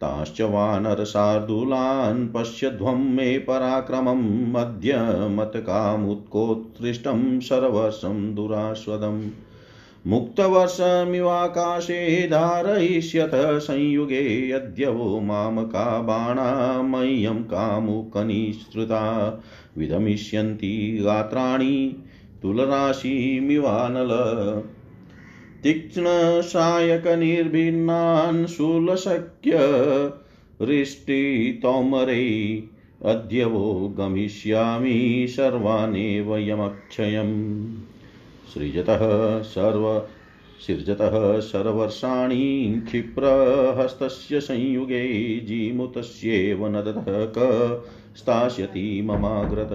ताश्च 0.01 0.41
वानरशार्दूलान् 0.41 2.27
पश्यध्वं 2.27 2.95
मे 2.95 3.37
पराक्रमम् 3.37 4.55
अद्य 4.55 4.95
मत्कामुत्कोत्कृष्टं 5.29 7.39
सर्वस्वं 7.39 8.35
दुरास्वदम् 8.35 9.29
मुक्तवर्षमिवाकाशे 10.07 12.27
धारयिष्यत 12.27 13.31
संयुगे 13.35 14.51
यद्यवो 14.51 15.19
मामका 15.19 16.01
बाणा 16.01 16.81
मह्यं 16.81 17.33
कामुकनिःसृता। 17.33 19.31
विधमिष्यन्ति 19.77 20.99
गात्राणि 21.01 21.95
तुलराशिमिवानल। 22.41 24.09
तीक्ष्णसायकनिर्भिन्नान् 25.63 28.45
शूलशक्य 28.45 29.57
हृष्टितौमरै 30.61 32.63
अद्य 33.05 33.45
वो 33.45 33.95
गमिष्यामि 33.97 35.27
सर्वानेव 35.29 36.37
यमक्षयम्। 36.37 37.75
सृजतः 38.53 39.41
सर्व, 39.41 40.07
सृजतः 40.67 41.39
सर्वर्षाणि 41.39 42.81
क्षिप्रहस्तस्य 42.85 44.41
संयुगे 44.41 45.39
जीमुतस्येव 45.39 46.67
न 46.67 46.73
दतः 46.73 47.03
क 47.07 47.37
स्थास्यति 48.17 49.01
ममाग्रत। 49.05 49.69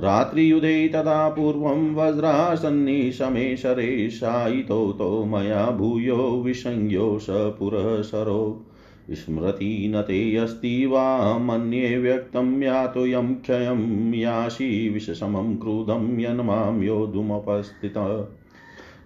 रात्रियुधे 0.00 0.88
तदा 0.88 1.28
पूर्वं 1.28 1.94
वज्रासन्निशमेशरे 1.94 4.10
शायितो 4.10 4.92
तो 4.92 5.24
मया 5.24 5.70
भूयो 5.70 6.42
विसंज्ञो 6.46 7.18
स 7.18 7.26
पुरःसरो। 7.30 8.68
स्मृति 9.10 9.92
न 9.94 10.02
ते 10.02 10.36
अस्ति 10.36 10.86
वा 10.86 11.38
मन्ये 11.38 11.98
व्यक्तं 11.98 12.62
यातु 12.62 13.06
यं 13.06 13.34
क्षयं 13.34 14.14
यासि 14.14 14.88
विषसमं 14.88 15.56
क्रुधं 15.56 16.20
यन्मां 16.20 16.82
योद्धुमुपस्थितः 16.82 18.26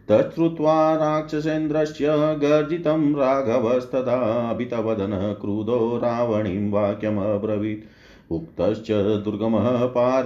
तच्छ्रुत्वा 0.08 0.94
राक्षसेन्द्रस्य 0.94 2.36
गर्जितं 2.38 3.14
राघवस्तदाभितवदनः 3.14 5.32
क्रुधो 5.32 5.96
रावणीं 5.96 6.70
वाक्यमब्रवीत्। 6.70 7.84
उक्तश्च 8.30 8.90
दुर्गमः 9.24 9.86
पार 9.86 10.24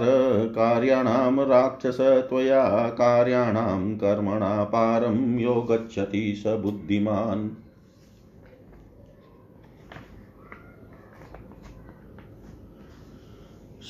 कार्याणां 0.55 1.45
राक्षस 1.45 1.97
त्वया 2.01 2.89
कार्याणां 2.89 3.95
कर्मणा 3.95 4.63
पारं 4.63 5.39
यो 5.39 5.61
गच्छति 5.61 6.35
स 6.35 6.47
बुद्धिमान्। 6.47 7.49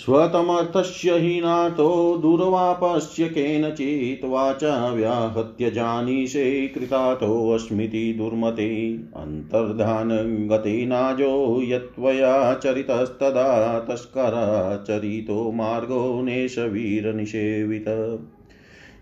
स्वतमर्थस्य 0.02 1.12
हीनातो 1.12 2.18
दुर्वापस्य 2.18 3.28
केनचित् 3.28 4.26
वाचा 4.26 4.90
व्याहत्य 4.90 5.72
जानीषे 5.72 6.68
कृतातोऽस्मिति 6.68 8.14
दुर्मते। 8.18 9.00
अन्तर्धानगते 9.16 10.86
नाजो 10.86 11.62
यत्त्वया 11.64 12.54
चरितस्तदा 12.54 13.80
तस्कराचरितो 13.80 15.52
मार्गो 15.52 16.22
नेशवीरनिषेवित। 16.22 17.86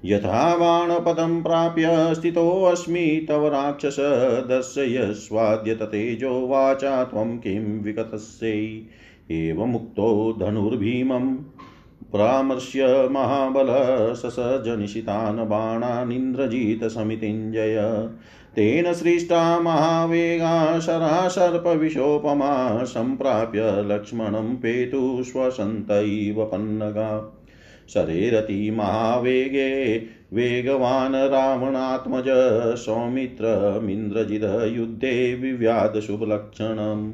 यथा 0.05 0.55
बाणपदं 0.55 1.43
प्राप्य 1.43 2.15
स्थितोऽस्मि 2.15 3.25
तव 3.29 3.47
राक्षस 3.47 3.95
दर्शयस्वाद्य 4.49 5.75
ततेजो 5.75 6.47
वाचा 6.47 7.03
त्वं 7.03 7.37
किं 7.37 7.81
विकतस्यै 7.81 8.81
एवमुक्तो 9.31 10.37
धनुर्भीमं 10.39 11.37
परामर्श्य 12.13 13.09
महाबलससजनिशितान् 13.11 15.39
बाणानिन्द्रजितसमितिञ्जय 15.39 18.09
तेन 18.55 18.93
सृष्टा 18.93 19.59
महावेगा 19.59 20.79
शरासर्पविशोपमा 20.79 22.83
सम्प्राप्य 22.83 23.61
लक्ष्मणं 23.63 24.55
पेतु 24.55 25.23
स्वसन्त 25.23 25.87
पन्नगा। 26.51 27.35
शरेरति 27.89 28.71
महावेगे 28.71 30.01
वेगवान् 30.33 31.15
रावणात्मज 31.15 32.25
सौमित्रमिन्द्रजिदयुद्धे 32.77 35.35
विव्याधशुभलक्षणम् 35.35 37.11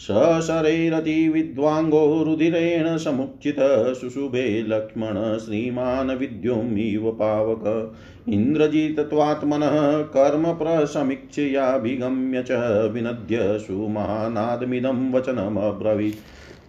सशरैरति 0.00 1.28
विद्वाङ्गो 1.28 2.22
रुधिरेण 2.22 2.96
समुचित 2.96 3.56
शुशुभे 4.00 4.62
लक्ष्मण 4.62 5.38
श्रीमान् 5.38 6.10
विद्युमिव 6.10 7.10
पावक। 7.10 7.94
इन्द्रजितत्वात्मनः 8.28 10.02
कर्म 10.02 10.52
प्रसमीक्षयाभिगम्य 10.52 12.42
च 12.42 12.52
विनद्य 12.94 13.58
सुमहानादमिदं 13.58 15.12
वचनमब्रवीत्। 15.12 16.16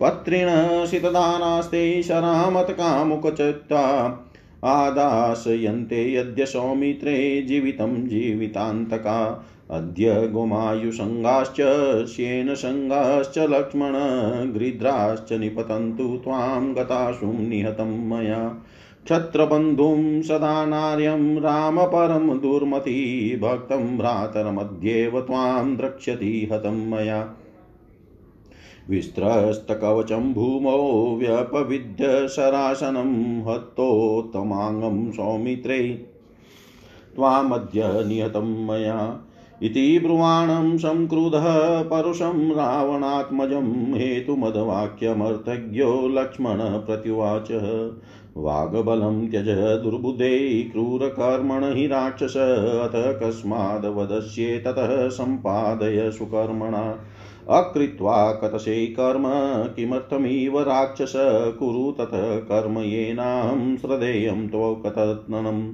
पत्रिण 0.02 0.48
शितदानास्ते 0.86 2.04
शरामतकामुकचित्ता 2.04 3.84
आदाशयन्ते 4.66 6.14
यद्य 6.14 6.46
सौमित्रे 6.46 7.42
जीवितं 7.42 8.08
जीवितान्तका। 8.08 9.48
अद्य 9.72 10.28
गोमायुसङ्गाश्च 10.28 11.56
श्येनसङ्गाश्च 12.08 13.38
लक्ष्मण 13.38 13.94
गृध्राश्च 14.54 15.34
निपतन्तु 15.34 16.04
त्वां 16.04 16.76
गतासुं 16.76 17.34
निहतं 17.34 18.10
मया। 18.10 18.64
क्षत्रबन्धुं 19.06 20.22
सदा 20.22 20.66
नार्यं 20.66 21.40
रामपरं 21.40 22.40
दुर्मती, 22.40 23.36
भक्तं 23.38 23.98
भ्रातरमध्येव 23.98 25.22
त्वां 25.22 25.76
द्रक्ष्यति 25.76 26.50
हतं 26.52 26.90
मया। 26.90 27.34
विस्त्रस्तकवचं 28.90 30.34
भूमौ 30.34 31.16
व्यपविद्य 31.16 32.28
शरासनं 32.28 33.42
हतोत्तमाङ्गं 33.52 35.12
सौमित्रे, 35.12 36.06
त्वामद्य 37.16 37.82
निहतं 37.84 38.68
मया। 38.68 39.28
इति 39.62 40.00
ब्रुवाणं 40.00 40.78
संक्रुधः 40.78 41.82
परुषं 41.82 42.52
रावणात्मजं 42.52 43.94
हेतुमदवाक्यमर्थज्ञो 43.94 46.08
लक्ष्मण 46.08 46.60
प्रत्युवाच। 46.60 47.48
वाग्बलं 48.38 49.28
त्यज 49.28 49.84
दुर्बुद्धे 49.84 50.64
क्रूरकर्मण 50.64 51.74
हि 51.74 51.88
राक्षस, 51.88 52.80
अथ 52.84 52.92
कस्माद् 52.96 53.86
वदस्ये 53.86 54.60
ततः 54.60 55.10
सम्पादय 55.10 56.12
सुकर्मणा। 56.12 56.96
अकृत्वा 57.50 58.32
कतसे 58.32 58.86
कर्म, 58.86 59.24
किमर्थमिव 59.76 60.60
राक्षस, 60.60 61.14
कुरु 61.60 61.92
ततः 61.92 62.36
कर्म 62.36 62.80
येनाहं 62.80 63.78
श्रद्धेयं 63.78 64.48
त्वकतत्ननम् 64.48 65.74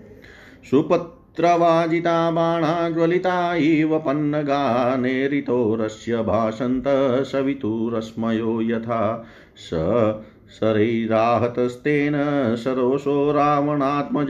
सुपत्रवाजिता 0.72 2.32
बाणा 2.32 2.90
ज्वलिता 2.90 3.56
इव 3.56 4.00
पन्नगा 4.00 4.96
नेरितोरस्य 4.96 6.18
भाषन्त 6.18 7.26
सवितुरस्मयो 7.26 8.62
यथा। 8.62 9.26
स 9.56 9.70
शरैराहतस्तेन 10.52 12.14
सरोषो 12.56 13.32
रावणात्मज 13.32 14.28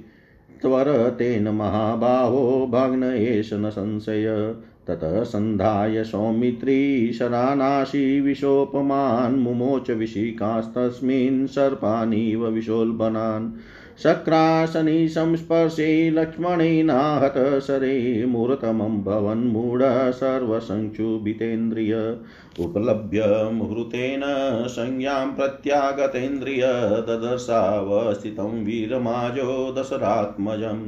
त्वर 0.63 1.17
तेन 1.19 1.49
महाबाहो 1.49 2.69
भग्न 2.71 3.03
एष 3.03 3.53
न 3.53 3.71
संशय। 3.71 4.55
ततः 4.89 5.23
सन्धाय 5.23 6.05
सौमित्री 6.05 7.13
शरानाशी 7.13 8.21
विशोपमान् 8.21 9.39
मुमोच 9.39 9.91
विशिकास्तस्मिन् 9.91 11.47
सर्पानीव 11.47 12.47
विशोल्बनान्। 12.47 13.53
शक्रासनि 14.03 15.09
संस्पर्शे 15.09 16.11
लक्ष्मणेनाहत 16.11 17.61
शरे 17.63 18.27
मूर्तमं 18.27 19.03
भवन्मूढ 19.03 19.83
सर्वसङ्क्षुभितेन्द्रिय 20.11 21.95
उपलभ्य 22.61 23.51
मुहूर्तेन 23.53 24.23
संज्ञां 24.69 25.35
प्रत्यागतेन्द्रिय 25.35 26.63
ददर्शावस्थितं 27.09 28.65
वीरमाजो 28.65 29.75
दशरात्मजम् 29.79 30.85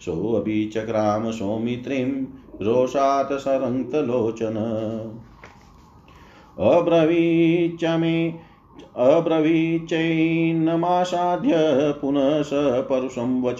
सोऽपि 0.00 0.70
चक्राम 0.74 1.30
सौमित्रीं 1.30 2.10
रोषात् 2.62 3.32
सरङ्क्तलोचन। 3.32 4.56
अब्रवीच 6.60 7.84
मे 7.84 8.45
अब्रवीचैन्नमासाद्य 8.96 11.54
पुनः 12.00 12.42
स 12.42 12.50
परुषं 12.54 13.42
वच। 13.42 13.58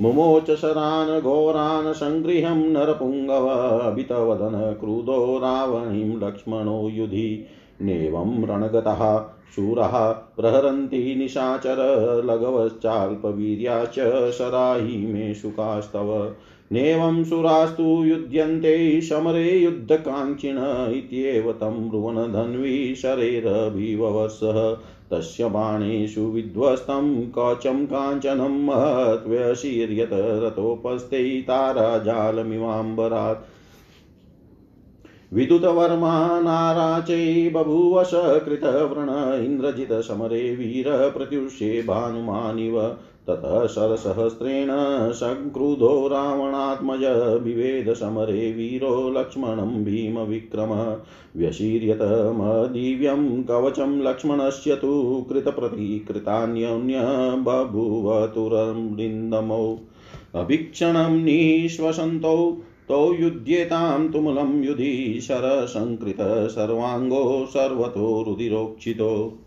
मुमोच 0.00 0.50
शरान् 0.50 1.20
घोरान् 1.20 1.94
सङ्गृहं 1.94 2.56
नरपुङ्गवभितवदन 2.56 4.76
क्रुधो 4.80 5.38
रावणीं 5.38 6.16
लक्ष्मणो 6.16 6.90
युधि। 6.92 7.46
नेवं 7.82 8.44
रणगतः 8.44 9.28
शूरः 9.56 10.10
प्रहरन्ति 10.10 11.14
निशाचर 11.18 11.76
लघवश्चाल्पवीर्या 12.24 13.84
च 13.84 14.30
सराहि 14.30 15.06
मे 15.06 15.34
शुकास्तव। 15.34 16.34
नेवं 16.72 17.24
सुरास्तु 17.24 18.04
युध्यन्ते 18.04 19.00
समरे 19.00 19.58
युद्धकाङ्क्षिण 19.58 20.92
इत्येव 20.92 21.52
तं 21.52 21.88
ब्रुवनधन्वी 21.88 22.94
शरेरभिववर्षः 22.94 24.76
तस्य 25.10 25.48
बाणेषु 25.48 26.20
विध्वस्तं 26.20 27.30
कवचं 27.30 27.86
काञ्चनं 27.86 28.64
महत्व्यशीर्यत 28.64 30.10
रतोपस्थे 30.12 31.42
ताराजालमिवाम्बरात् 31.42 33.51
विदुतवर्मा 35.32 36.40
नाराचै 36.40 37.50
बभूवश 37.54 38.10
कृतव्रण 38.14 39.44
इन्द्रजितसमरे 39.44 40.56
वीर 40.56 40.84
प्रत्युष्ये 40.88 41.82
भानुमानिव। 41.82 42.96
ततः 43.28 43.66
शरसहस्रेण 43.66 44.68
सङ्क्रुधो 45.12 46.08
रावणात्मज 46.08 47.00
विवेदसमरे 47.42 48.52
वीरो 48.52 49.10
लक्ष्मणं 49.10 49.84
भीमविक्रम। 49.84 50.96
व्यशीर्यतमदिव्यं 51.36 53.42
कवचं 53.42 54.02
लक्ष्मणस्य 54.02 54.76
तु 54.76 55.26
कृतप्रतिकृतान्योन्य 55.28 57.00
बभूवतुरमृन्दमौ 57.38 59.76
अभीक्षणं 60.34 61.24
निःश्वसन्तौ 61.24 62.56
तौ 62.92 63.14
युध्येतां 63.14 64.08
तुमुलं 64.08 64.64
युधि 64.64 65.20
शरसङ्कृत 65.22 66.50
सर्वाङ्गो 66.50 67.46
सर्वतो 67.50 68.24
रुधिरोक्षितो। 68.28 69.38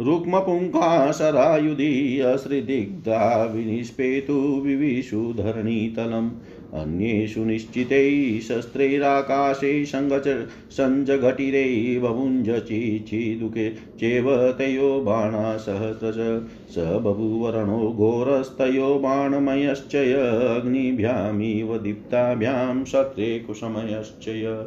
रुक्मपुङ्खासरायुधि 0.00 2.20
अश्रिदिग्धा 2.20 3.44
विनिष्पेतु 3.44 4.62
विविशुधरणीतलम्। 4.62 6.30
अन्येषु 6.74 7.44
निश्चितैः 7.44 8.40
शस्त्रैराकाशे 8.40 9.84
सङ्गच 9.84 10.28
सञ्जघटिरे 10.70 11.98
बभुञ्जचिचिदुके 12.00 13.70
चेव 13.70 14.52
तयो 14.52 15.00
बाणासहस्रश 15.00 16.50
स 16.74 16.78
बभूवरणो 16.78 17.92
घोरस्तयो 17.92 18.94
बाणमयश्चय। 18.94 20.12
अग्निभ्यामिव 20.58 21.78
दीप्ताभ्यां 21.78 22.84
शत्रे 22.84 23.38
कुसमयश्चय 23.38 24.66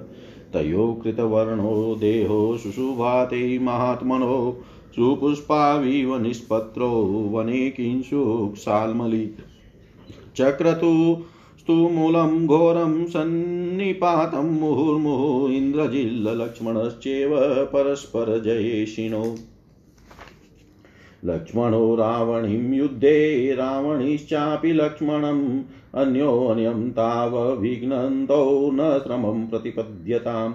तयो 0.54 1.02
कृतवर्णो 1.04 1.98
देहो 2.00 2.58
शुशुभाते 2.58 3.60
महात्मनो। 3.60 4.64
सुपुष्पाविव 4.96 6.18
निष्पत्रो 6.22 6.90
वने 7.34 7.70
किंशुक्साल्मलि 7.70 9.36
चक्रतु 10.36 11.24
स्तुमूलं 11.64 12.48
घोरं 12.48 13.06
सन्निपातं 13.06 14.60
मुहुर्मुहुः 14.60 15.52
इन्द्रजिल्लक्ष्मणश्चेव 15.52 17.38
परस्परजयेशिनो 17.66 19.36
लक्ष्मणो 21.26 21.96
रावणीं 21.96 22.74
युद्धे 22.74 23.56
रावणीश्चापि 23.56 24.74
लक्ष्मणम् 24.74 25.62
अन्योन्यं 25.96 26.92
तावविघ्नन्तौ 26.92 28.72
न 28.74 29.02
श्रमं 29.04 29.48
प्रतिपद्यताम्। 29.48 30.54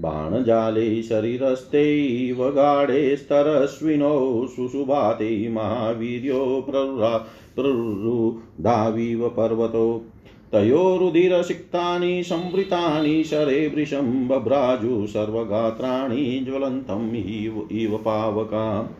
बाणजाले 0.00 1.02
शरीरस्थैव 1.02 2.50
गाढे 2.50 3.16
शुशुभाते 4.48 5.48
महावीर्यो 5.48 6.66
प्ररुधाविव 7.56 9.28
पर्वतो। 9.28 10.02
तयोरुदिरसिक्तानि 10.52 12.22
संवृतानि, 12.22 13.24
शरे 13.24 13.68
वृषं, 13.68 14.28
बभ्राजु, 14.28 15.06
सर्वगात्राणि 15.06 16.44
ज्वलन्तम् 16.48 17.72
इव 17.72 18.00
पावका। 18.04 18.90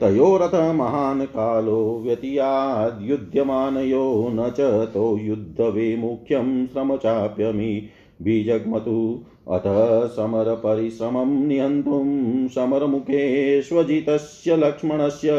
तयोरथ 0.00 0.74
महान् 0.74 1.22
कालो 1.22 2.02
व्यतियाद्युध्यमानयो 2.06 4.28
न 4.32 4.50
च 4.50 4.90
तो 4.94 5.18
युद्धविमुख्यं 5.18 6.66
श्रमचाप्यमि। 6.66 7.82
बीजग्मतु। 8.22 9.24
अथ 9.50 9.62
समरपरिश्रमं 10.08 11.46
नियन्तुं 11.46 12.48
समरमुखे 12.48 13.62
स्वजितस्य 13.62 14.56
लक्ष्मणस्य 14.56 15.30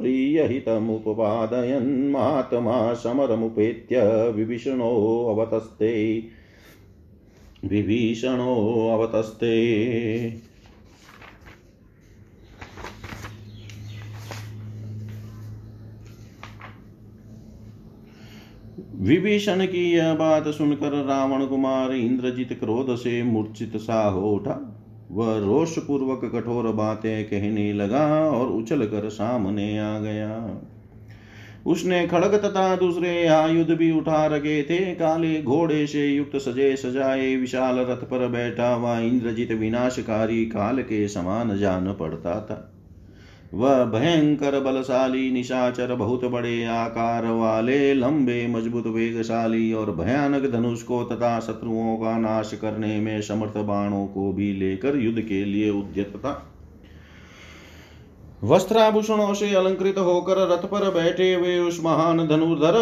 प्रियहितमुपपादयन् 0.00 2.10
महात्मा 2.10 2.94
समरमुपेत्य 2.94 4.02
विभीषणोऽवतस्ते 4.36 6.22
विभीषणोऽवतस्ते 7.64 9.54
विभीषण 19.04 19.64
की 19.66 19.92
यह 19.92 20.14
बात 20.14 20.48
सुनकर 20.48 21.04
रावण 21.04 21.46
कुमार 21.46 21.92
इंद्रजित 21.92 22.52
क्रोध 22.52 22.94
से 22.96 23.22
मूर्छित 23.22 23.76
सा 23.76 24.08
हो 24.08 24.30
उठा। 24.30 24.86
वह 25.12 25.38
रोष 25.38 25.78
पूर्वक 25.78 26.20
कठोर 26.34 26.72
बातें 26.72 27.24
कहने 27.24 27.72
लगा 27.72 28.30
और 28.30 28.46
उछल 28.46 28.86
कर 28.86 29.08
सामने 29.08 29.78
आ 29.78 29.98
गया। 29.98 30.60
उसने 31.66 32.06
खड़ग 32.06 32.34
तथा 32.34 32.76
दूसरे 32.76 33.26
आयुध 33.26 33.70
भी 33.70 33.90
उठा 33.90 34.26
रखे 34.26 34.62
थे। 34.62 34.94
काले 34.94 35.42
घोड़े 35.42 35.86
से 35.86 36.06
युक्त 36.06 36.36
सजे 36.36 36.76
सजाए 36.76 37.36
विशाल 37.36 37.78
रथ 37.78 38.04
पर 38.04 38.28
बैठा 38.28 38.74
हुआ 38.74 38.98
इंद्रजित 38.98 39.52
विनाशकारी 39.52 40.44
काल 40.46 40.82
के 40.82 41.08
समान 41.08 41.58
जान 41.58 41.92
पड़ता 42.00 42.40
था। 42.40 42.73
वह 43.54 43.84
भयंकर 43.84 44.60
बलशाली, 44.60 45.30
निशाचर, 45.30 45.94
बहुत 45.94 46.24
बड़े 46.24 46.64
आकार 46.64 47.26
वाले, 47.26 47.94
लंबे, 47.94 48.46
मज़बूत, 48.46 48.86
वेगशाली 48.86 49.72
और 49.72 49.96
भयानक 49.96 50.50
धनुष 50.50 50.82
को 50.82 51.04
तथा 51.04 51.40
शत्रुओं 51.40 51.96
का 51.96 52.18
नाश 52.18 52.54
करने 52.54 53.00
में 53.00 53.20
समर्थ 53.22 53.58
बाणों 53.58 54.06
को 54.06 54.32
भी 54.32 54.52
लेकर 54.52 54.96
युद्ध 54.96 55.20
के 55.20 55.44
लिए 55.44 55.70
उद्यत 55.70 56.12
था। 56.16 56.53
वस्त्राभूषणों 58.44 59.34
से 59.34 59.54
अलंकृत 59.54 59.98
होकर 59.98 60.38
रथ 60.48 60.64
पर 60.64 60.90
बैठे 60.90 61.34
हुए 61.34 61.58
उस 61.58 61.78
महान 61.84 62.26
धनुर्धर 62.26 62.76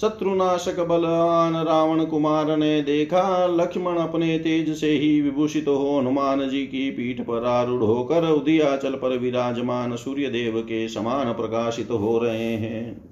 शत्रुनाशक 0.00 0.80
बलवान 0.80 1.56
रावण 1.56 2.04
कुमार 2.04 2.56
ने 2.56 2.82
देखा, 2.82 3.46
लक्ष्मण 3.46 3.96
अपने 3.96 4.38
तेज 4.38 4.76
से 4.76 4.90
ही 4.90 5.20
विभूषित 5.20 5.68
हो 5.68 5.98
हनुमान 5.98 6.48
जी 6.48 6.62
की 6.66 6.90
पीठ 6.90 7.20
पर 7.20 7.44
आरूढ़ 7.44 7.82
होकर 7.82 8.30
उदियाचल 8.30 8.92
पर 8.92 9.18
विराजमान 9.18 9.96
सूर्य 9.96 10.28
देव 10.28 10.60
के 10.60 10.88
समान 10.88 11.32
प्रकाशित 11.32 11.90
हो 11.90 12.18
रहे 12.18 12.52
हैं। 12.56 13.10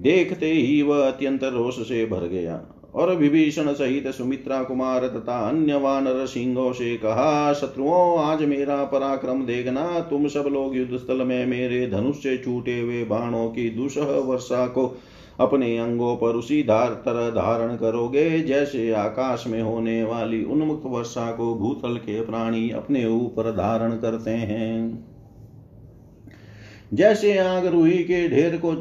देखते 0.00 0.52
ही 0.52 0.82
वह 0.82 1.06
अत्यंत 1.06 1.44
रोष 1.44 1.78
से 1.78 2.06
भर 2.06 2.28
गया। 2.28 2.60
और 2.94 3.16
विभीषण 3.16 3.72
सहित 3.72 4.08
सुमित्रा 4.08 4.62
कुमार 4.62 5.06
तथा 5.06 5.48
अन्य 5.48 5.76
वानर 5.76 6.26
सिंहों 6.26 6.72
से 6.72 6.96
कहा, 6.96 7.52
शत्रुओं, 7.52 8.18
आज 8.18 8.44
मेरा 8.44 8.84
पराक्रम 8.84 9.46
देखना, 9.46 10.00
तुम 10.00 10.28
सब 10.28 10.44
लोग 10.52 10.76
युद्ध 10.76 10.96
स्थल 10.96 11.22
में 11.22 11.46
मेरे 11.46 11.86
धनुष 11.86 12.16
से 12.16 12.38
छूटे 12.38 12.80
हुए 12.80 13.04
बाणों 13.04 13.48
की 13.48 13.70
दुसह 13.70 14.02
वर्षा 14.02 14.66
को 14.66 14.98
अपने 15.40 15.78
अंगों 15.78 16.16
पर 16.16 16.26
उसी 16.26 16.62
धार 16.62 16.88
तरह 16.88 17.30
धारण 17.30 17.76
करोगे, 17.76 18.40
जैसे 18.40 18.92
आकाश 18.92 19.44
में 19.46 19.62
होने 19.62 20.04
वाली 20.04 20.44
उन्मुक्त 20.44 20.82
वर्षा 20.86 21.32
को 21.32 21.54
भूतल 21.54 21.96
के 21.96 22.20
प्राणी 22.20 22.70
अपने 22.70 23.06
ऊपर 23.06 23.50
धारण 23.50 23.92
करते 23.92 24.30
हैं। 24.30 25.07
जैसे 26.94 27.38
आग 27.38 27.66
रूही 27.66 27.98
के 27.98 28.28
ढेर 28.28 28.56
को 28.56 28.74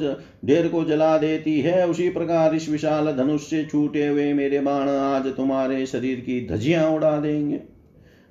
ढेर 0.45 0.67
को 0.67 0.83
जला 0.83 1.17
देती 1.17 1.59
है, 1.61 1.87
उसी 1.87 2.09
प्रकार 2.09 2.55
इस 2.55 2.69
विशाल 2.69 3.11
धनुष 3.11 3.41
से 3.41 3.65
छूटे 3.65 4.07
हुए 4.07 4.33
मेरे 4.33 4.59
बाण 4.59 4.89
आज 4.89 5.25
तुम्हारे 5.27 5.85
शरीर 5.85 6.19
की 6.19 6.47
धजियाँ 6.47 6.89
उड़ा 6.89 7.17
देंगे। 7.17 7.59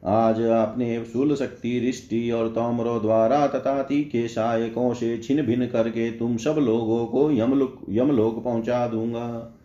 आज 0.07 0.43
आपने 0.43 1.05
शूल 1.05 1.35
शक्ति, 1.35 1.79
रिष्टि 1.79 2.31
और 2.31 2.49
तोमरों 2.49 3.01
द्वारा 3.03 3.47
तथा 3.47 3.83
के 3.91 4.29
सहायकों 4.29 4.95
से 4.95 5.19
छिन 5.19 5.43
भिन 5.43 5.67
करके 5.67 6.11
तुम 6.11 6.37
सब 6.37 6.55
लोगों 6.59 7.07
को 7.07 7.31
यमलोक 7.33 7.87
यमलोक 7.91 8.45
पहुँचा 8.45 8.87
दूँगा। 8.87 9.56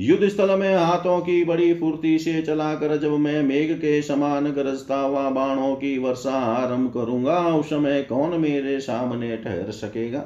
युद्ध 0.00 0.28
स्थल 0.28 0.50
में 0.58 0.74
हाथों 0.74 1.18
की 1.20 1.42
बड़ी 1.44 1.72
फुर्ती 1.74 2.18
से 2.18 2.40
चलाकर 2.42 2.96
जब 2.96 3.12
मैं 3.12 3.42
मेघ 3.42 3.70
के 3.72 4.00
समान 4.02 4.44
गरजता 4.44 5.00
हुआ 5.00 5.28
बाणों 5.30 5.74
की 5.74 5.98
वर्षा 5.98 6.32
आरंभ 6.32 6.90
करूँगा, 6.94 7.38
उस 7.56 7.66
समय 7.66 8.02
कौन 8.02 8.40
मेरे 8.40 8.78
सामने 8.80 9.36
ठहर 9.36 9.70
सकेगा? 9.70 10.24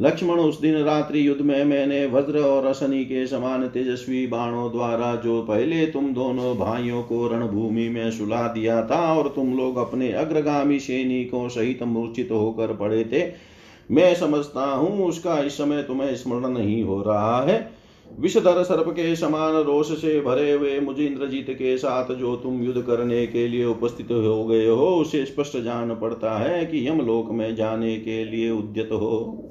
लक्ष्मण, 0.00 0.34
उस 0.34 0.60
दिन 0.60 0.76
रात्रि 0.76 1.26
युद्ध 1.26 1.40
में 1.40 1.64
मैंने 1.64 2.04
वज्र 2.06 2.38
और 2.38 2.66
असनी 2.66 3.04
के 3.04 3.26
समान 3.26 3.66
तेजस्वी 3.68 4.26
बाणों 4.26 4.70
द्वारा 4.72 5.14
जो 5.16 5.40
पहले 5.42 5.86
तुम 5.86 6.12
दोनों 6.14 6.56
भाइयों 6.56 7.02
को 7.02 7.26
रणभूमि 7.28 7.88
में 7.88 8.10
सुला 8.10 8.46
दिया 8.48 8.80
था 8.82 9.02
और 9.14 9.32
तुम 9.36 9.56
लोग 9.56 9.76
अपने 9.78 10.12
अग्रगामी 10.12 10.78
सैनिकों 10.80 11.48
सहित 11.48 11.82
मूर्छित 11.82 12.30
होकर 12.30 12.76
पड़े 12.76 13.04
थे, 13.04 13.26
मैं 13.90 14.14
समझता 14.14 14.70
हूँ 14.70 15.06
उसका 15.06 15.38
इस 15.38 15.58
समय 15.58 15.82
तुम्हें 15.82 16.14
स्मरण 16.16 16.48
नहीं 16.48 16.82
हो 16.82 17.02
रहा 17.02 17.42
है। 17.42 17.79
विषधर 18.18 18.62
सर्प 18.62 18.88
के 18.88 19.14
समान 19.16 19.54
रोष 19.54 19.90
से 20.00 20.20
भरे 20.20 20.52
हुए 20.52 20.78
मुझे 20.80 21.04
इंद्रजीत 21.06 21.50
के 21.50 21.76
साथ 21.78 22.14
जो 22.14 22.34
तुम 22.36 22.62
युद्ध 22.62 22.82
करने 22.82 23.26
के 23.26 23.46
लिए 23.48 23.64
उपस्थित 23.64 24.10
हो 24.10 24.44
गए 24.44 24.66
हो, 24.66 24.86
उसे 24.86 25.24
स्पष्ट 25.24 25.56
जान 25.58 25.94
पड़ता 25.94 26.36
है 26.38 26.64
कि 26.66 26.86
यमलोक 26.88 27.30
में 27.30 27.54
जाने 27.56 27.96
के 27.96 28.24
लिए 28.24 28.50
उद्यत 28.50 28.88
हो। 28.92 29.46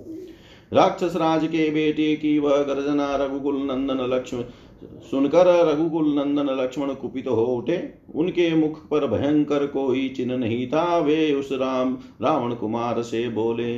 राक्षस 0.73 1.15
राज 1.15 1.47
के 1.47 1.69
बेटे 1.69 2.15
की 2.15 2.37
वह 2.39 2.57
गर्जना 2.63 3.15
रघुकुल 3.15 3.55
नंदन 3.61 4.07
लक्ष्मण 4.13 4.43
सुनकर 4.83 5.47
रघुकुल 5.67 6.13
नंदन 6.13 6.49
लक्ष्मण 6.61 6.93
कुपित 6.93 7.27
हो 7.27 7.45
उठे। 7.45 7.77
उनके 8.15 8.53
मुख 8.55 8.77
पर 8.89 9.07
भयंकर 9.07 9.65
कोई 9.67 10.07
चिन्ह 10.09 10.37
नहीं 10.37 10.67
था। 10.67 10.97
वे 10.97 11.33
उस 11.33 11.49
राम 11.51 11.97
रावण 12.21 12.53
कुमार 12.53 13.01
से 13.01 13.27
बोले 13.29 13.75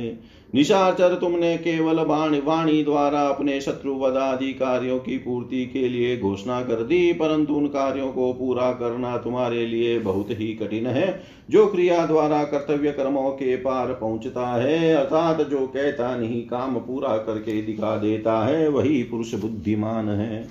निशाचर 0.52 1.14
तुमने 1.14 1.56
केवल 1.56 2.00
वाणी 2.40 2.82
द्वारा 2.84 3.20
अपने 3.20 3.60
शत्रु 3.60 3.94
वदादि 3.94 4.52
कार्यों 4.52 4.98
की 4.98 5.16
पूर्ति 5.18 5.64
के 5.66 5.88
लिए 5.88 6.16
घोषणा 6.18 6.60
कर 6.62 6.82
दी, 6.82 7.12
परंतु 7.12 7.54
उन 7.54 7.66
कार्यों 7.66 8.12
को 8.12 8.32
पूरा 8.32 8.70
करना 8.72 9.16
तुम्हारे 9.16 9.66
लिए 9.66 9.98
बहुत 9.98 10.30
ही 10.30 10.52
कठिन 10.54 10.86
है, 10.86 11.22
जो 11.50 11.66
क्रिया 11.66 12.04
द्वारा 12.06 12.42
कर्तव्य 12.44 12.90
कर्मों 12.90 13.30
के 13.30 13.56
पार 13.56 13.92
पहुँचता 13.92 14.46
है, 14.62 14.94
अर्थात 14.94 15.40
जो 15.48 15.66
कहता 15.66 16.16
नहीं, 16.16 16.42
काम 16.42 16.78
पूरा 16.78 17.16
करके 17.16 17.62
दिखा 17.62 17.96
देता 17.96 18.38
है, 18.44 18.68
वही 18.68 19.02
पुरुष 19.02 19.34
बुद्धिमान 19.34 20.08
है। 20.08 20.48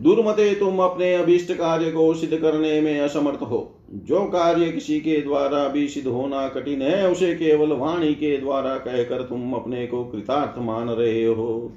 दुर्मते 0.00 0.54
तुम 0.54 0.78
अपने 0.78 1.14
अभिष्ट 1.14 1.52
कार्य 1.52 1.90
को 1.90 2.12
सिद्ध 2.14 2.36
करने 2.36 2.80
में 2.80 3.00
असमर्थ 3.00 3.42
हो। 3.42 3.77
जो 3.94 4.24
कार्य 4.24 4.70
किसी 4.72 5.00
के 5.00 5.20
द्वारा 5.20 5.68
भी 5.68 5.88
सिद्ध 5.88 6.08
होना 6.08 6.48
कठिन 6.48 6.82
है, 6.82 7.10
उसे 7.10 7.34
केवल 7.34 7.72
वाणी 7.72 8.14
के 8.14 8.36
द्वारा 8.36 8.74
कहकर 8.76 9.22
तुम 9.22 9.52
अपने 9.52 9.86
को 9.86 10.04
कृतार्थ 10.04 10.58
मान 10.58 10.88
रहे 10.88 11.24
हो। 11.24 11.72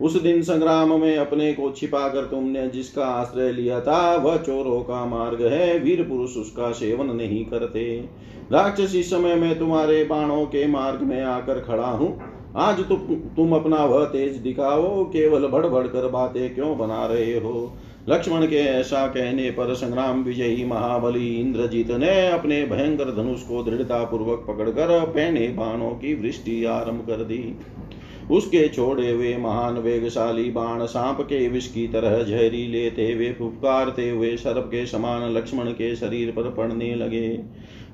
उस 0.00 0.22
दिन 0.22 0.42
संग्राम 0.42 1.00
में 1.00 1.16
अपने 1.16 1.52
को 1.52 1.70
छिपा 1.70 2.08
कर 2.08 2.24
तुमने 2.24 2.68
जिसका 2.68 3.04
आश्रय 3.04 3.52
लिया 3.52 3.80
था, 3.80 4.16
वह 4.16 4.36
चोरों 4.36 4.80
का 4.80 5.04
मार्ग 5.06 5.42
है, 5.42 5.78
वीर 5.78 6.02
पुरुष 6.02 6.36
उसका 6.36 6.72
सेवन 6.72 7.16
नहीं 7.16 7.44
करते। 7.44 8.08
राक्षस, 8.52 8.94
इस 8.94 9.10
समय 9.10 9.34
में 9.34 9.58
तुम्हारे 9.58 10.04
बाणों 10.04 10.46
के 10.46 10.66
मार्ग 10.66 11.00
में 11.00 11.22
आकर 11.22 11.60
खड़ा 11.60 11.86
हूँ। 11.86 12.20
आज 12.56 12.80
तुम 12.80 12.98
तुम 13.14 13.52
अपना 13.56 13.84
वह 13.84 14.04
तेज 14.04 14.36
दिखाओ, 14.36 15.04
केवल 15.04 15.46
बढ़ 15.46 15.66
बढ़ 15.66 15.86
कर 15.86 16.08
बातें 16.08 16.54
क्यों 16.54 16.78
बना 16.78 17.06
रहे 17.06 17.38
हो? 17.38 17.72
लक्ष्मण 18.08 18.46
के 18.46 18.56
ऐसा 18.56 19.06
कहने 19.06 19.50
पर 19.50 19.74
संग्राम 19.74 20.22
विजयी 20.22 20.64
महाबली 20.64 21.26
इंद्रजीत 21.36 21.90
ने 21.90 22.28
अपने 22.28 22.64
भयंकर 22.64 23.14
धनुष 23.16 23.42
को 23.42 23.62
दृढ़ता 23.62 24.02
पूर्वक 24.04 24.44
पकड़कर 24.48 24.98
पहने 25.06 25.46
बाणों 25.48 25.90
की 25.90 26.14
वृष्टि 26.14 26.64
आरंभ 26.64 27.00
कर 27.00 27.22
दी। 27.24 27.44
उसके 28.30 28.66
छोड़े 28.68 29.10
हुए 29.10 29.36
महान 29.36 29.78
वेगशाली 29.78 30.50
बाण 30.50 30.84
सांप 30.86 31.20
के 31.20 31.46
विष 31.48 31.66
की 31.66 31.86
तरह 31.88 32.22
जहरी 32.22 32.66
लेते 32.66 33.10
हुए 33.12 33.32
फुफकारते 33.32 34.08
हुए 34.10 34.36
सर्प 34.36 34.66
के 34.66 34.84
समान 34.86 35.30
लक्ष्मण 35.32 35.70
के 35.72 35.94
शरीर 35.96 36.30
पर 36.30 36.50
पड़ने 36.50 36.94
लगे। 36.94 37.28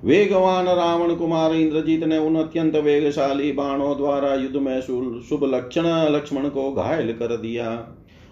वेगवान 0.05 0.67
रावण 0.67 1.15
कुमार 1.15 1.55
इंद्रजीत 1.55 2.05
ने 2.05 2.19
उन 2.19 2.37
अत्यंत 2.37 2.77
वेगशाली 2.77 3.53
बाणों 3.53 3.97
द्वारा 3.97 4.35
युद्ध 4.35 4.57
में 4.57 4.81
शुभ 4.81 5.51
लक्षण 5.55 5.87
लक्ष्मण 6.11 6.49
को 6.49 6.73
घायल 6.73 7.13
कर 7.13 7.37
दिया। 7.37 7.71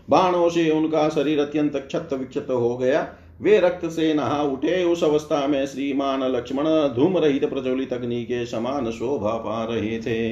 बाणों 0.08 0.48
से 0.48 0.70
उनका 0.70 1.08
शरीर 1.08 1.40
अत्यंत 1.40 1.76
क्षत 1.76 2.12
विक्षत 2.12 2.46
हो 2.50 2.76
गया। 2.76 3.06
वे 3.42 3.58
रक्त 3.58 3.86
से 3.86 4.12
नहा 4.14 4.42
उठे। 4.42 4.82
उस 4.84 5.04
अवस्था 5.04 5.46
में 5.46 5.64
श्रीमान 5.66 6.22
लक्ष्मण 6.26 6.64
धूम 6.94 7.18
रहित 7.18 7.44
प्रज्वलित 7.44 7.92
अग्नि 7.92 8.22
के 8.24 8.44
समान 8.46 8.90
शोभा 8.90 9.36
पा 9.38 9.64
रहे 9.64 9.98
थे। 9.98 10.28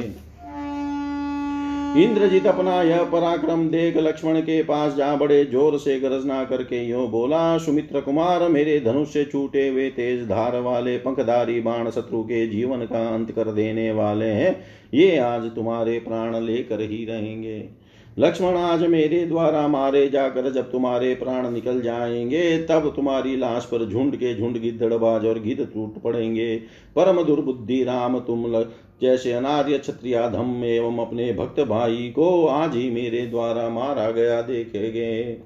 इंद्रजीत 1.95 2.47
अपना 2.47 2.81
यह 2.83 3.03
पराक्रम 3.03 3.69
देख 3.69 3.97
लक्ष्मण 3.97 4.41
के 4.41 4.63
पास 4.63 4.95
जा 4.95 5.15
बड़े 5.17 5.45
ज़ोर 5.45 5.79
से 5.79 5.99
गरजना 6.01 6.43
करके 6.45 6.83
यो 6.87 7.07
बोला, 7.09 7.59
सुमित्र 7.59 8.01
कुमार, 8.01 8.49
मेरे 8.49 8.81
धनुष 8.81 9.09
से 9.09 9.25
छूटे 9.25 9.69
हुए 9.69 9.89
तेज 9.91 10.27
धार 10.29 10.59
वाले 10.61 10.97
पंखधारी 10.99 11.61
बाण 11.61 11.91
शत्रु 11.91 12.23
के 12.23 12.47
जीवन 12.47 12.85
का 12.87 13.07
अंत 13.09 13.31
कर 13.33 13.53
देने 13.53 13.91
वाले 13.93 14.27
हैं। 14.27 14.57
ये 14.95 15.17
आज 15.19 15.51
तुम्हारे 15.55 15.99
प्राण 15.99 16.41
लेकर 16.41 16.81
ही 16.81 17.05
रहेंगे। 17.05 17.84
लक्ष्मण, 18.19 18.57
आज 18.57 18.87
मेरे 18.87 19.27
द्वारा 19.27 19.69
मारे 19.69 20.09
जाकर 20.09 20.53
जब 20.53 20.73
तुम्हारे 20.73 21.15
प्राण 21.15 21.51
निकल 21.51 21.81
जाएँगे, 21.81 22.59
तब 22.59 22.93
तुम्हारी 22.97 23.37
लाश 23.37 23.65
पर 23.65 23.89
झुंड 23.91 24.17
के 24.17 24.35
झुंड 24.39 24.59
गिदड़बाज 24.59 25.27
और 25.27 25.39
गिद 25.39 25.69
टूट 25.75 26.03
पड़ेंगे। 26.03 26.57
परम 26.97 27.23
दुर्बुद्धि 27.23 27.85
राम, 27.85 28.19
तुम 28.19 28.65
जैसे 29.03 29.33
अनार्य 29.33 29.79
क्षत्रिया 29.79 30.29
धम्म 30.29 30.65
एवं 30.65 30.99
अपने 30.99 31.33
भक्त 31.33 31.61
भाई 31.61 32.13
को 32.17 32.47
आज 32.47 32.77
ही 32.77 32.91
मेरे 32.91 33.27
द्वारा 33.27 33.69
मारा 33.69 34.11
गया, 34.11 34.43
देखेंगे। 34.43 35.39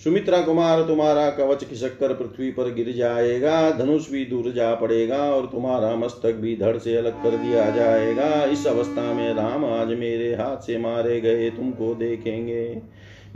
सुमित्रा 0.00 0.40
कुमार, 0.40 0.82
तुम्हारा 0.82 1.28
कवच 1.30 1.64
खिसक 1.64 1.98
कर 2.00 2.12
पृथ्वी 2.14 2.50
पर 2.50 2.72
गिर 2.74 2.92
जाएगा, 2.92 3.70
धनुष 3.70 4.10
भी 4.10 4.24
दूर 4.24 4.50
जा 4.52 4.74
पड़ेगा 4.74 5.18
और 5.32 5.46
तुम्हारा 5.46 5.94
मस्तक 5.96 6.34
भी 6.34 6.56
धड़ 6.56 6.76
से 6.78 6.96
अलग 6.96 7.22
कर 7.22 7.36
दिया 7.36 7.70
जाएगा। 7.70 8.44
इस 8.44 8.66
अवस्था 8.66 9.12
में 9.14 9.34
राम 9.34 9.64
आज 9.64 9.88
मेरे 9.88 10.34
हाथ 10.34 10.56
से 10.56 10.78
मारे 10.78 11.20
गए, 11.20 11.50
तुमको 11.50 11.94
देखेंगे। 11.94 12.80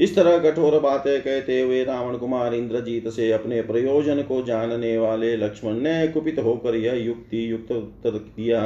इस 0.01 0.15
तरह 0.17 0.39
कठोर 0.41 0.79
बातें 0.81 1.21
कहते 1.23 1.61
हुए 1.61 1.83
रावण 1.85 2.17
कुमार 2.17 2.55
इंद्रजीत 2.55 3.09
से 3.09 3.31
अपने 3.33 3.61
प्रयोजन 3.63 4.23
को 4.23 4.43
जानने 4.43 4.97
वाले 4.99 5.37
लक्ष्मण 5.37 5.81
ने 5.81 6.07
कुपित 6.09 6.39
होकर 6.39 6.77
यह 6.77 7.05
युक्ति 7.05 7.51
युक्त 7.53 7.73
उत्तर 7.73 8.19
दिया 8.37 8.63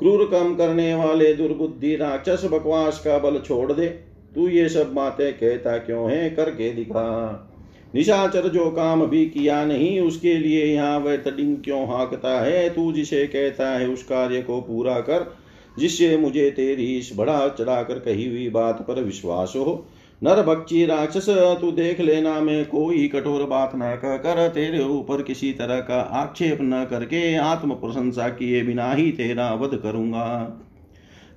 क्रूर 0.00 0.28
कम 0.32 0.54
करने 0.54 0.94
वाले 0.94 1.32
दुर्बुद्धि 1.34 1.96
राक्षस 1.96 2.44
बकवास 2.44 3.02
का 3.04 3.18
बल 3.18 3.38
छोड़ 3.38 3.72
दे। 3.72 4.11
तू 4.34 4.48
ये 4.48 4.68
सब 4.68 4.92
बातें 4.94 5.32
कहता 5.32 5.76
क्यों 5.78 6.10
है? 6.10 6.30
करके 6.30 6.72
दिखा। 6.72 7.48
निशाचर 7.94 8.48
जो 8.48 8.70
काम 8.70 9.06
भी 9.06 9.26
किया 9.26 9.64
नहीं, 9.64 10.00
उसके 10.00 10.34
लिए 10.34 10.64
यहाँ 10.64 10.98
वह 10.98 11.16
तडिंग 11.16 11.56
क्यों 11.64 11.86
हाँकता 11.88 12.40
है? 12.40 12.70
तू 12.70 12.92
जिसे 12.92 13.26
कहता 13.26 13.70
है, 13.70 13.88
उस 13.88 14.02
कार्य 14.02 14.42
को 14.42 14.60
पूरा 14.60 15.00
कर, 15.00 15.36
जिससे 15.78 16.16
मुझे 16.16 16.50
तेरी 16.50 16.98
इस 16.98 17.10
बढ़ा 17.16 17.48
चढ़ाकर 17.48 17.98
कही 17.98 18.28
हुई 18.28 18.50
बात 18.50 18.84
पर 18.88 19.02
विश्वास 19.02 19.52
हो। 19.56 19.86
नर 20.22 20.42
भक्षी 20.42 20.84
राक्षस, 20.86 21.26
तू 21.60 21.70
देख 21.72 22.00
लेना, 22.00 22.40
मैं 22.40 22.64
कोई 22.64 23.08
कठोर 23.08 23.44
बात 23.44 23.72
न 23.74 23.96
कह 24.02 24.16
कर 24.16 24.48
तेरे 24.48 24.84
ऊपर 24.84 25.22
किसी 25.22 25.52
तरह 25.52 25.80
का 25.80 26.00
आक्षेप 26.00 26.58
न 26.60 26.86
करके 26.90 27.36
आत्म 27.36 27.74
प्रशंसा 27.74 28.28
किए 28.28 28.62
बिना 28.62 28.92
ही 28.92 29.10
तेरा 29.12 29.54
वध 29.54 29.76
करूँगा। 29.76 30.58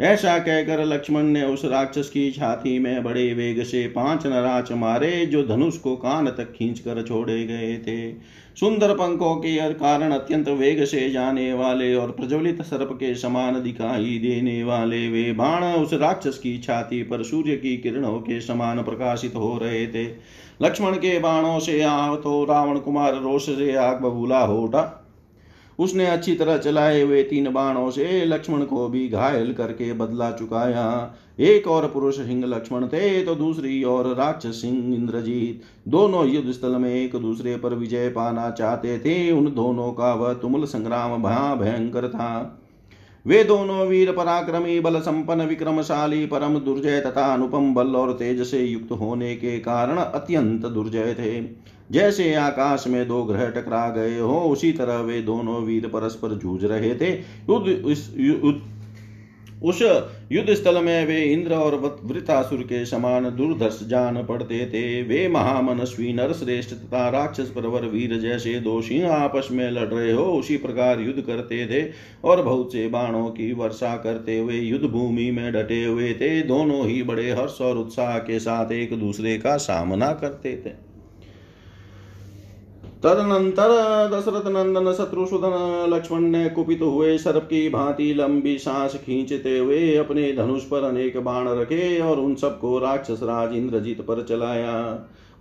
ऐसा 0.02 0.38
कहकर 0.40 0.84
लक्ष्मण 0.86 1.24
ने 1.24 1.44
उस 1.44 1.64
राक्षस 1.66 2.10
की 2.10 2.32
छाती 2.32 2.78
में 2.80 3.04
बड़े 3.04 3.34
वेग 3.34 3.64
से 3.64 3.88
पाँच 3.88 4.26
नराच 4.28 4.72
मारे, 4.72 5.26
जो 5.26 5.44
धनुष 5.44 5.78
को 5.78 5.96
कान 5.96 6.28
तक 6.28 6.52
खींच 6.52 6.80
कर 6.80 7.02
छोड़े 7.04 7.46
गए 7.46 7.78
थे। 7.78 8.12
सुंदर 8.58 8.94
पंखों 8.94 9.36
के 9.36 9.74
कारण 9.74 10.12
अत्यंत 10.12 10.50
वेग 10.50 10.84
से 10.86 11.10
जाने 11.10 11.54
वाले 11.54 11.94
और 11.96 12.12
प्रज्वलित 12.12 12.62
सर्प 12.62 12.90
के 12.94 13.14
समान 13.16 13.62
दिखाई 13.64 14.18
देने 14.20 14.64
वाले 14.64 15.08
वे 15.10 15.32
बाण 15.32 15.64
उस 15.64 15.94
राक्षस 15.94 16.38
की 16.38 16.58
छाती 16.58 17.02
पर 17.04 17.24
सूर्य 17.24 17.56
की 17.56 17.78
किरणों 17.78 18.18
के 18.20 18.42
समान 18.42 18.82
प्रकाशित 18.84 19.36
हो 19.36 19.58
रहे 19.58 19.88
थे। 19.88 20.06
लक्ष्मण 20.62 20.96
के 20.96 21.18
बाणों 21.20 21.60
से 21.60 21.82
आ 21.84 22.16
तो 22.16 22.44
रावण 22.44 22.80
कुमार 22.80 23.16
रोष 23.16 23.46
से 23.46 23.76
आग 23.76 24.02
बबूला 24.02 24.40
हो 24.40 24.62
उठा। 24.62 25.02
उसने 25.80 26.06
अच्छी 26.06 26.36
तरह 26.36 26.58
चलाए 26.58 27.02
हुए 27.02 27.22
तीन 27.24 27.52
बाणों 27.52 27.90
से 27.92 28.26
लक्ष्मण 28.26 28.64
को 28.64 28.88
भी 28.90 29.08
घायल 29.10 29.54
करके 29.54 29.92
बदला 29.94 30.32
चुकाया। 30.32 31.16
एक 31.40 31.68
और 31.68 31.88
पुरुष 31.88 32.18
सिंह 32.18 32.46
लक्ष्मण 32.46 32.88
थे 32.88 33.24
तो 33.24 33.36
दूसरी 33.36 33.84
और 33.84 34.14
राक्षस 34.16 34.62
सिंह 34.62 34.94
इंद्रजीत। 34.96 35.62
दोनों 35.88 36.26
युद्ध 36.28 36.52
स्थल 36.52 36.76
में 36.76 36.94
एक 36.94 37.16
दूसरे 37.16 37.56
पर 37.58 37.74
विजय 37.74 38.10
पाना 38.10 38.50
चाहते 38.52 38.98
थे। 39.00 39.32
उन 39.32 39.54
दोनों 39.56 39.92
का 39.92 40.14
वह 40.14 40.34
तुमुल 40.34 40.66
संग्राम 40.66 41.22
भया 41.24 41.56
भयंकर 41.56 42.08
था। 42.10 42.62
वे 43.26 43.44
दोनों 43.44 43.86
वीर 43.88 44.12
पराक्रमी 44.12 44.80
बल 44.80 45.00
संपन्न 45.00 45.42
विक्रमशाली, 45.42 46.26
परम 46.26 46.58
दुर्जय 46.60 47.00
तथा 47.02 47.26
अनुपम 47.34 47.74
बल 47.74 47.96
और 47.96 48.12
तेज 48.14 48.42
से 48.42 48.64
युक्त 48.64 48.92
होने 48.92 49.36
के 49.36 49.58
कारण 49.60 49.98
अत्यंत 49.98 50.66
दुर्जय 50.66 51.14
थे। 51.14 51.40
जैसे 51.90 52.34
आकाश 52.36 52.84
में 52.88 53.08
दो 53.08 53.24
ग्रह 53.24 53.50
टकरा 53.52 53.90
गए 53.90 54.20
हो, 54.20 54.40
उसी 54.42 54.72
तरह 54.72 55.00
वे 55.02 55.22
दोनों 55.22 55.62
वीर 55.64 55.88
परस्पर 55.88 56.38
जूझ 56.38 56.64
रहे 56.64 56.94
थे। 56.96 57.12
युद्ध 57.12 57.68
उस 59.64 59.82
युद्ध 60.32 60.54
स्थल 60.54 60.82
में 60.84 61.06
वे 61.06 61.22
इंद्र 61.24 61.56
और 61.56 61.76
वृतासुर 62.04 62.62
के 62.62 62.84
समान 62.86 63.24
दुर्धर्ष 63.36 63.80
जान 63.84 64.22
पड़ते 64.24 64.66
थे। 64.66 65.02
वे 65.04 65.28
महामनस्वी 65.28 66.14
नर 66.14 66.34
श्रेष्ठ 66.34 66.74
तथा 66.74 67.08
राक्षस 67.10 67.50
परवर 67.50 67.86
वीर 67.86 68.18
जैसे 68.20 68.54
दो 68.60 68.82
सिंह 68.82 69.12
आपस 69.12 69.48
में 69.52 69.70
लड़ 69.72 69.88
रहे 69.88 70.12
हो, 70.12 70.24
उसी 70.34 70.58
प्रकार 70.58 71.00
युद्ध 71.02 71.22
करते 71.22 71.66
थे 71.68 71.84
और 72.24 72.42
बहुत 72.44 72.74
से 72.74 72.88
बाणों 72.88 73.28
की 73.30 73.52
वर्षा 73.54 73.96
करते 73.98 74.38
हुए 74.40 74.60
युद्ध 74.60 74.86
भूमि 74.86 75.30
में 75.32 75.52
डटे 75.54 75.84
हुए 75.86 76.14
थे। 76.14 76.42
दोनों 76.44 76.86
ही 76.88 77.02
बड़े 77.04 77.32
हर्ष 77.32 77.62
और 77.62 77.78
उत्साह 77.78 78.18
के 78.20 78.40
साथ 78.40 78.72
एक 78.72 79.00
दूसरे 79.00 79.38
का 79.38 79.56
सामना 79.58 80.12
करते 80.14 80.56
थे। 80.66 80.85
तदनंतर 83.06 83.72
दशरथ 84.12 84.48
नंदन 84.48 84.92
शत्रुसूदन 84.94 85.56
लक्ष्मण 85.90 86.22
ने 86.22 86.48
कुपित 86.50 86.82
हुए 86.82 87.18
सर्प 87.18 87.44
की 87.44 87.68
भांति 87.70 88.14
लंबी 88.14 88.58
सांस 88.58 88.96
खींचते 88.96 89.58
हुए 89.58 89.96
अपने 89.96 90.32
धनुष 90.34 90.64
पर 90.64 90.84
अनेक 90.84 91.18
बाण 91.24 91.50
रखे 91.50 92.00
और 92.02 92.20
उन 92.20 92.34
सबको 92.36 92.78
राक्षस 92.80 93.20
राज 93.24 93.56
इंद्रजीत 93.56 94.02
पर 94.02 94.24
चलाया। 94.24 94.74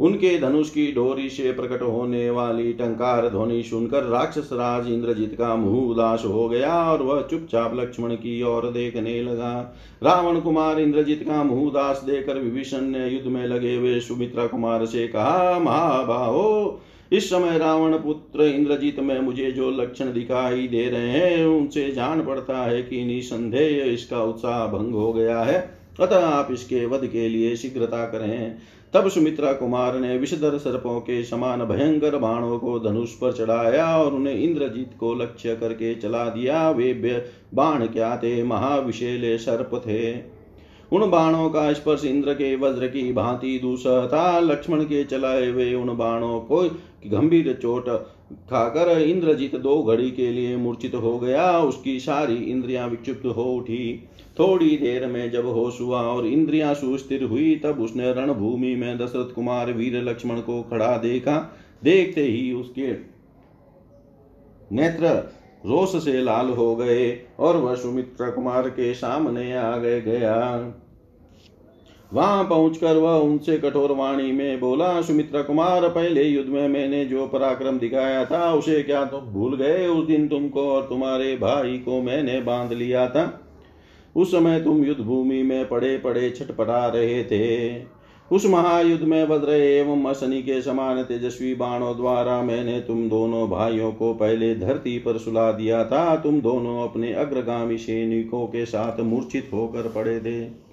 उनके 0.00 0.36
धनुष 0.38 0.70
की 0.70 0.86
डोरी 0.92 1.28
से 1.30 1.52
प्रकट 1.52 1.82
होने 1.82 2.28
वाली 2.30 2.72
टंकार 2.72 3.28
ध्वनि 3.28 3.62
सुनकर 3.62 4.04
राक्षस 4.04 4.50
राज 4.52 4.92
इंद्रजीत 4.92 5.34
का 5.34 5.54
मुँह 5.56 5.90
उदास 5.90 6.24
हो 6.26 6.48
गया 6.48 6.74
और 6.92 7.02
वह 7.02 7.22
चुपचाप 7.22 7.74
लक्ष्मण 7.74 8.14
की 8.16 8.42
ओर 8.44 8.70
देखने 8.72 9.20
लगा। 9.22 9.58
रावण 10.02 10.40
कुमार 10.40 10.80
इंद्रजीत 10.80 11.22
का 11.22 11.42
मुँह 11.42 11.66
उदास 11.66 12.02
देकर 12.06 12.38
विभीषण 12.38 12.82
ने 12.88 13.08
युद्ध 13.08 13.26
में 13.26 13.46
लगे 13.46 13.76
हुए 13.76 14.00
सुमित्रा 14.00 14.46
कुमार 14.46 14.86
से 14.86 15.06
कहा, 15.08 15.58
महाबाहो 15.58 16.80
इस 17.14 17.28
समय 17.30 17.58
रावण 17.58 17.92
पुत्र 17.92 18.42
इंद्रजीत 18.42 18.98
में 18.98 19.20
मुझे 19.20 19.50
जो 19.50 19.70
लक्षण 19.70 20.12
दिखाई 20.12 20.68
दे 20.68 20.88
रहे 20.90 21.08
हैं, 21.08 21.44
उनसे 21.46 21.90
जान 21.90 22.24
पड़ता 22.24 22.56
है 22.58 22.82
कि 22.82 23.04
निसंदेह 23.04 23.84
इसका 23.84 24.22
उत्साह 24.22 24.66
भंग 24.66 24.94
हो 24.94 25.12
गया 25.12 25.40
है। 25.40 25.58
अतः 26.00 26.26
आप 26.26 26.48
इसके 26.52 26.86
वध 26.86 27.06
के 27.06 27.28
लिए 27.28 27.56
शीघ्रता 27.56 28.04
करें। 28.04 28.56
तब 28.94 29.08
सुमित्रा 29.08 29.52
कुमार 29.52 29.98
ने 29.98 30.16
विषधर 30.18 30.58
सर्पों 30.58 30.98
के 31.00 31.22
समान 31.24 31.64
भयंकर 31.64 32.16
बाणों 32.16 32.58
को 32.58 32.78
धनुष 32.78 33.12
पर 33.12 33.32
चढ़ाया 33.32 33.86
और 33.98 34.14
उन्हें 34.14 34.34
इंद्रजीत 34.34 34.90
को 35.00 35.14
लक्ष्य 35.14 35.56
करके 35.56 35.94
चला 35.94 36.24
दिया। 36.24 36.70
वे 36.70 36.92
बाण 37.54 37.86
क्या 37.86 38.16
थे 38.16 38.42
महाविशेले 38.42 39.36
सर्प 39.38 39.70
थे। 39.86 40.12
उन 40.92 41.10
बाणों 41.10 41.48
का 41.50 41.72
स्पर्श 41.72 42.04
इंद्र 42.04 42.32
के 42.32 42.54
वज्र 42.56 42.86
की 42.86 43.12
भांति 43.12 43.58
दूसरा 43.62 44.06
था। 44.06 44.40
लक्ष्मण 44.40 44.82
के 44.82 45.04
चलाए 45.04 45.50
हुए 45.50 45.72
उन 45.74 45.96
बाणों 45.96 46.40
को 46.40 46.62
गंभीर 47.06 47.52
चोट 47.52 47.88
खाकर 48.50 48.88
इंद्रजीत 49.00 49.54
दो 49.56 49.82
घड़ी 49.82 50.10
के 50.10 50.30
लिए 50.32 50.56
मूर्छित 50.56 50.94
हो 50.94 51.18
गया। 51.18 51.58
उसकी 51.58 51.98
सारी 52.00 52.36
इंद्रियाँ 52.36 52.88
विक्षिप्त 52.88 53.26
हो 53.26 53.44
उठी। 53.52 54.08
थोड़ी 54.38 54.76
देर 54.76 55.06
में 55.06 55.30
जब 55.30 55.46
होश 55.46 55.80
हुआ 55.80 56.00
और 56.02 56.26
इंद्रियाँ 56.26 56.74
सुस्थिर 56.74 57.24
हुई, 57.24 57.54
तब 57.56 57.80
उसने 57.80 58.12
रणभूमि 58.12 58.74
में 58.74 58.96
दशरथ 58.98 59.34
कुमार 59.34 59.72
वीर 59.72 60.02
लक्ष्मण 60.02 60.40
को 60.40 60.62
खड़ा 60.62 60.96
देखा। 60.96 61.36
देखते 61.84 62.22
ही 62.22 62.52
उसके 62.52 62.92
नेत्र 64.70 65.08
रोष 65.66 65.96
से 66.04 66.20
लाल 66.22 66.48
हो 66.50 66.74
गए 66.76 67.10
और 67.38 67.56
वह 67.56 67.74
सुमित्र 67.74 68.30
कुमार 68.30 68.68
के 68.68 68.92
सामने 68.94 69.52
आ 69.56 69.76
गए 69.76 70.00
गया। 70.00 70.34
वहाँ 72.14 72.44
पहुंचकर 72.44 72.96
वह 72.96 73.12
उनसे 73.12 73.58
कठोर 73.58 73.92
वाणी 73.92 74.32
में 74.32 74.60
बोला, 74.60 75.02
सुमित्रा 75.02 75.42
कुमार, 75.42 75.88
पहले 75.88 76.22
युद्ध 76.22 76.50
में 76.50 76.68
मैंने 76.68 77.04
जो 77.04 77.26
पराक्रम 77.26 77.78
दिखाया 77.78 78.24
था, 78.24 78.54
उसे 78.54 78.82
क्या 78.82 79.04
तुम 79.04 79.20
भूल 79.20 79.56
गए 79.56 79.86
उस 79.86 80.06
दिन 80.06 80.28
तुमको 80.28 80.62
और 80.62 80.82
तुम्हारे 80.82 81.36
भाई 81.36 81.78
को 81.78 82.02
मैंने 82.02 82.40
बाँध 82.40 82.72
लिया 82.72 83.08
था? 83.08 83.40
उस 84.16 84.32
समय 84.32 84.60
तुम 84.60 84.84
युद्ध 84.84 85.00
भूमि 85.00 85.42
में 85.42 85.68
पड़े 85.68 85.98
पड़े 85.98 86.30
छटपटा 86.30 86.86
रहे 86.86 87.24
थे। 87.24 87.82
उस 88.32 88.46
महायुद्ध 88.46 89.04
में 89.04 89.28
वज्र 89.28 89.52
एवं 89.52 90.04
असनी 90.04 90.42
के 90.42 90.62
समान 90.62 91.02
तेजस्वी 91.02 91.54
बाणों 91.54 91.96
द्वारा 91.96 92.42
मैंने 92.42 92.80
तुम 92.80 93.08
दोनों 93.08 93.48
भाइयों 93.48 93.92
को 93.92 94.14
पहले 94.14 94.54
धरती 94.54 94.98
पर 94.98 95.18
सुला 95.18 95.52
दिया 95.52 95.84
था। 95.84 96.16
तुम 96.16 96.40
दोनों 96.40 96.88
अपने 96.88 97.12
अग्रगामी 97.12 97.78
सैनिकों 97.78 98.46
के 98.46 98.66
साथ 98.66 99.00
मूर्छित 99.00 99.50
होकर 99.52 99.92
पड़े 99.94 100.20
थे। 100.20 100.63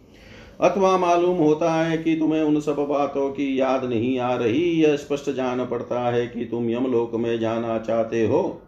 अथवा 0.62 0.97
मालूम 0.97 1.38
होता 1.38 1.71
है 1.74 1.97
कि 1.97 2.15
तुम्हें 2.15 2.41
उन 2.41 2.60
सब 2.60 2.76
बातों 2.89 3.30
की 3.30 3.60
याद 3.60 3.86
नहीं 3.86 4.17
आ 4.19 4.34
रही, 4.36 4.63
यह 4.82 4.95
स्पष्ट 4.95 5.30
जान 5.30 5.65
पड़ता 5.65 6.00
है 6.10 6.28
कि 6.28 6.45
तुम 6.45 6.69
यमलोक 6.69 7.15
में 7.15 7.39
जाना 7.39 7.78
चाहते 7.80 8.26
हो। 8.28 8.62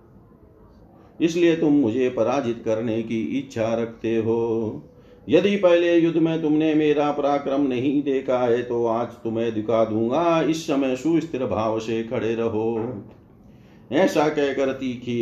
इसलिए 1.21 1.55
तुम 1.55 1.73
मुझे 1.73 2.09
पराजित 2.09 2.61
करने 2.65 3.01
की 3.03 3.21
इच्छा 3.39 3.73
रखते 3.73 4.15
हो। 4.17 4.81
यदि 5.29 5.55
पहले 5.55 5.95
युद्ध 5.97 6.17
में 6.17 6.41
तुमने 6.41 6.73
मेरा 6.73 7.11
पराक्रम 7.11 7.61
नहीं 7.61 8.01
देखा 8.03 8.39
है 8.39 8.61
तो 8.63 8.85
आज 8.85 9.07
तुम्हें 9.07 9.53
दिखा 9.53 9.83
दूँगा, 9.85 10.41
इस 10.41 10.67
समय 10.67 10.95
सुस्थिर 10.95 11.45
भाव 11.45 11.79
से 11.79 12.03
खड़े 12.03 12.33
रहो। 12.35 13.03
ऐसा 13.91 14.27
कहकर 14.29 14.71
तीखी 14.71 15.21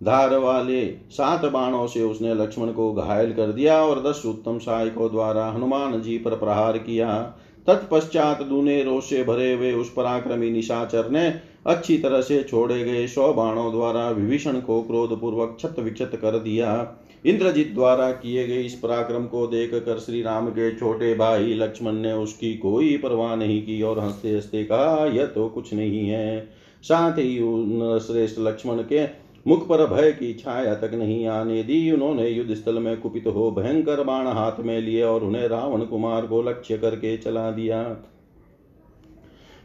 धार 0.00 0.36
वाले 0.36 0.86
सात 1.10 1.44
बाणों 1.44 1.86
से 1.86 2.02
उसने 2.02 2.34
लक्ष्मण 2.34 2.72
को 2.72 2.92
घायल 2.92 3.32
कर 3.32 3.46
दिया 3.46 3.82
और 3.82 4.02
दस 4.02 4.22
उत्तम 4.26 4.58
सहायकों 4.58 5.10
द्वारा 5.10 5.46
हनुमान 5.46 6.00
जी 6.02 6.18
पर 6.18 6.36
प्रहार 6.36 6.78
किया। 6.78 7.20
तत्पश्चात 7.66 8.42
दूने 8.42 8.82
रोष 8.82 9.04
से 9.04 9.22
भरे 9.24 9.52
हुए 9.52 9.72
उस 9.72 9.92
पराक्रमी 9.92 10.50
निशाचर 10.50 11.10
ने 11.10 11.28
अच्छी 11.66 11.98
तरह 11.98 12.20
से 12.20 12.42
छोड़े 12.42 12.84
गए 12.84 13.06
सौ 13.06 13.32
बाणों 13.32 13.70
द्वारा 13.72 14.08
विभीषण 14.10 14.60
को 14.60 14.82
क्रोध 14.82 15.20
पूर्वक 15.20 15.56
छत 15.60 15.76
विक्षत 15.78 16.10
कर 16.14 16.38
दिया। 16.38 16.96
इंद्रजीत 17.26 17.74
द्वारा 17.74 18.10
किए 18.10 18.46
गए 18.46 18.60
इस 18.62 18.74
पराक्रम 18.74 19.26
को 19.26 19.46
देख 19.46 19.74
कर 19.74 19.98
श्री 19.98 20.22
राम 20.22 20.48
के 20.48 20.70
छोटे 20.76 21.14
भाई 21.14 21.54
लक्ष्मण 21.54 21.92
ने 21.92 22.12
उसकी 22.12 22.54
कोई 22.54 22.96
परवाह 22.96 23.34
नहीं 23.36 23.62
की 23.62 23.82
और 23.82 23.98
हँसते 23.98 24.30
हँसते 24.30 24.64
कहा, 24.64 25.06
यह 25.06 25.26
तो 25.26 25.48
कुछ 25.48 25.74
नहीं 25.74 26.08
है। 26.08 26.48
साथ 26.82 27.12
ही 27.12 27.38
उन 27.42 27.98
श्रेष्ठ 27.98 28.38
लक्ष्मण 28.38 28.78
के 28.82 29.06
मुख 29.46 29.66
पर 29.68 29.86
भय 29.86 30.12
की 30.12 30.32
छाया 30.34 30.74
तक 30.74 30.94
नहीं 30.94 31.26
आने 31.26 31.62
दी 31.62 31.90
उन्होंने 31.90 32.28
युद्ध 32.28 32.54
स्थल 32.54 32.78
में 32.78 32.96
कुपित 32.96 33.26
हो 33.26 33.50
भयंकर 33.50 34.02
बाण 34.02 34.26
हाथ 34.26 34.60
में 34.60 34.80
लिए 34.80 35.02
और 35.02 35.24
उन्हें 35.24 35.48
रावण 35.48 35.84
कुमार 35.84 36.26
को 36.26 36.42
लक्ष्य 36.42 36.78
करके 36.78 37.16
चला 37.16 37.50
दिया। 37.50 37.82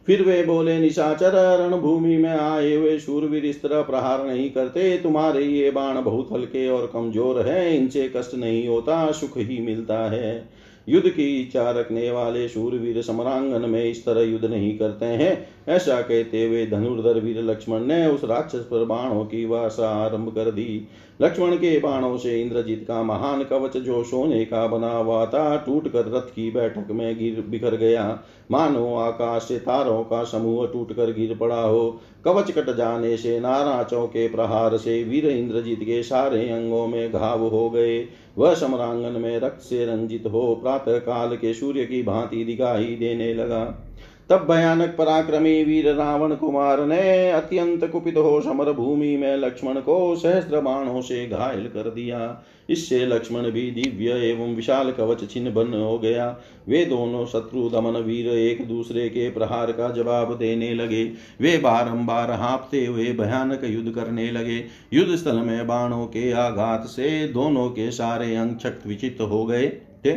फिर 0.07 0.21
वे 0.21 0.43
बोले, 0.43 0.77
निशाचर 0.79 1.33
रणभूमि 1.59 2.17
में 2.17 2.29
आए 2.29 2.75
हुए 2.75 2.97
सूरवीर 2.99 3.45
इस 3.45 3.61
तरह 3.61 3.81
प्रहार 3.81 4.25
नहीं 4.27 4.49
करते। 4.49 4.97
तुम्हारे 4.97 5.43
ये 5.43 5.71
बाण 5.71 6.01
बहुत 6.01 6.31
हल्के 6.31 6.67
और 6.69 6.89
कमज़ोर 6.93 7.47
है। 7.47 7.75
इनसे 7.77 8.07
कष्ट 8.15 8.35
नहीं 8.35 8.67
होता, 8.67 9.11
सुख 9.11 9.37
ही 9.37 9.59
मिलता 9.61 9.97
है। 10.09 10.49
युद्ध 10.87 11.09
की 11.09 11.25
इच्छा 11.41 11.69
रखने 11.71 12.11
वाले 12.11 12.47
सूरवीर 12.47 13.01
समरांगन 13.01 13.69
में 13.69 13.83
इस 13.83 14.05
तरह 14.05 14.21
युद्ध 14.21 14.45
नहीं 14.45 14.77
करते 14.77 15.05
हैं। 15.05 15.47
ऐसा 15.67 16.01
कहते 16.01 16.43
हुए 16.45 16.65
धनुर्धर 16.65 17.19
वीर 17.19 17.41
लक्ष्मण 17.41 17.79
ने 17.79 18.07
उस 18.07 18.23
राक्षस 18.23 18.67
पर 18.71 18.85
बाणों 18.85 19.25
की 19.25 19.45
वर्षा 19.45 19.89
आरंभ 19.89 20.29
कर 20.29 20.51
दी। 20.51 20.87
लक्ष्मण 21.21 21.55
के 21.55 21.79
बाणों 21.79 22.17
से 22.17 22.41
इंद्रजीत 22.41 22.85
का 22.87 23.03
महान 23.03 23.43
कवच 23.43 23.77
जो 23.77 24.03
सोने 24.03 24.45
का 24.45 24.67
बना 24.67 24.91
हुआ 24.91 25.25
था 25.25 25.55
टूट 25.57 25.87
कर 25.87 26.05
रथ 26.05 26.29
की 26.29 26.51
बैठक 26.51 26.91
में 26.91 27.17
गिर 27.19 27.41
बिखर 27.41 27.75
गया। 27.75 28.19
मानो 28.51 28.95
आकाश 28.95 29.43
से 29.43 29.57
तारों 29.57 30.03
का 30.03 30.23
समूह 30.23 30.67
टूट 30.67 30.93
कर 30.93 31.11
गिर 31.11 31.37
पड़ा 31.37 31.61
हो। 31.61 32.01
कवच 32.25 32.51
कट 32.51 32.75
जाने 32.75 33.17
से 33.17 33.39
नाराचों 33.39 34.07
के 34.07 34.27
प्रहार 34.27 34.77
से 34.77 35.03
वीर 35.03 35.25
इंद्रजीत 35.25 35.79
के 35.79 36.03
सारे 36.03 36.49
अंगों 36.49 36.87
में 36.87 37.11
घाव 37.11 37.47
हो 37.47 37.69
गए। 37.69 38.07
वह 38.37 38.53
समरांगन 38.53 39.21
में 39.21 39.39
रक्त 39.39 39.61
से 39.61 39.85
रंजित 39.85 40.23
हो 40.27 40.55
प्रातः 40.55 40.97
काल 40.97 41.35
के 41.35 41.53
सूर्य 41.53 41.85
की 41.85 42.03
भांति 42.03 42.43
दिखाई 42.43 42.95
देने 42.95 43.33
लगा। 43.33 43.84
तब 44.29 44.45
भयानक 44.49 44.95
पराक्रमी 44.97 45.63
वीर 45.63 45.93
रावण 45.93 46.33
कुमार 46.35 46.79
ने 46.85 47.31
अत्यंत 47.31 47.83
कुपित 47.91 48.17
हो 48.17 48.39
समर 48.41 48.71
भूमि 48.71 49.15
में 49.17 49.35
लक्ष्मण 49.37 49.73
को 49.73 50.15
सहस्त्र 50.15 50.61
बाणों 50.61 51.01
से 51.01 51.25
घायल 51.27 51.67
कर 51.67 51.89
दिया। 51.89 52.43
इससे 52.69 53.05
लक्ष्मण 53.05 53.49
भी 53.51 53.69
दिव्य 53.71 54.11
एवं 54.29 54.55
विशाल 54.55 54.91
कवच 54.91 55.29
छिन्न 55.31 55.53
बन 55.53 55.73
हो 55.73 55.97
गया। 55.99 56.27
वे 56.67 56.85
दोनों 56.85 57.25
शत्रु 57.25 57.69
दमन 57.69 57.99
वीर 57.99 58.27
एक 58.29 58.67
दूसरे 58.67 59.09
के 59.09 59.29
प्रहार 59.29 59.71
का 59.71 59.89
जवाब 59.89 60.33
देने 60.37 60.73
लगे। 60.73 61.03
वे 61.41 61.57
बारंबार 61.57 62.31
हाँपते 62.31 62.85
हुए 62.85 63.11
भयानक 63.13 63.63
युद्ध 63.63 63.91
करने 63.91 64.31
लगे। 64.31 64.63
युद्ध 64.93 65.15
स्थल 65.15 65.35
में 65.35 65.67
बाणों 65.67 66.05
के 66.07 66.31
आघात 66.31 66.87
से 66.87 67.27
दोनों 67.27 67.69
के 67.69 67.91
सारे 67.91 68.35
अंग 68.35 68.57
छक्त 68.59 68.87
विचित 68.87 69.21
हो 69.21 69.45
गए। 69.45 69.67
थे 70.05 70.11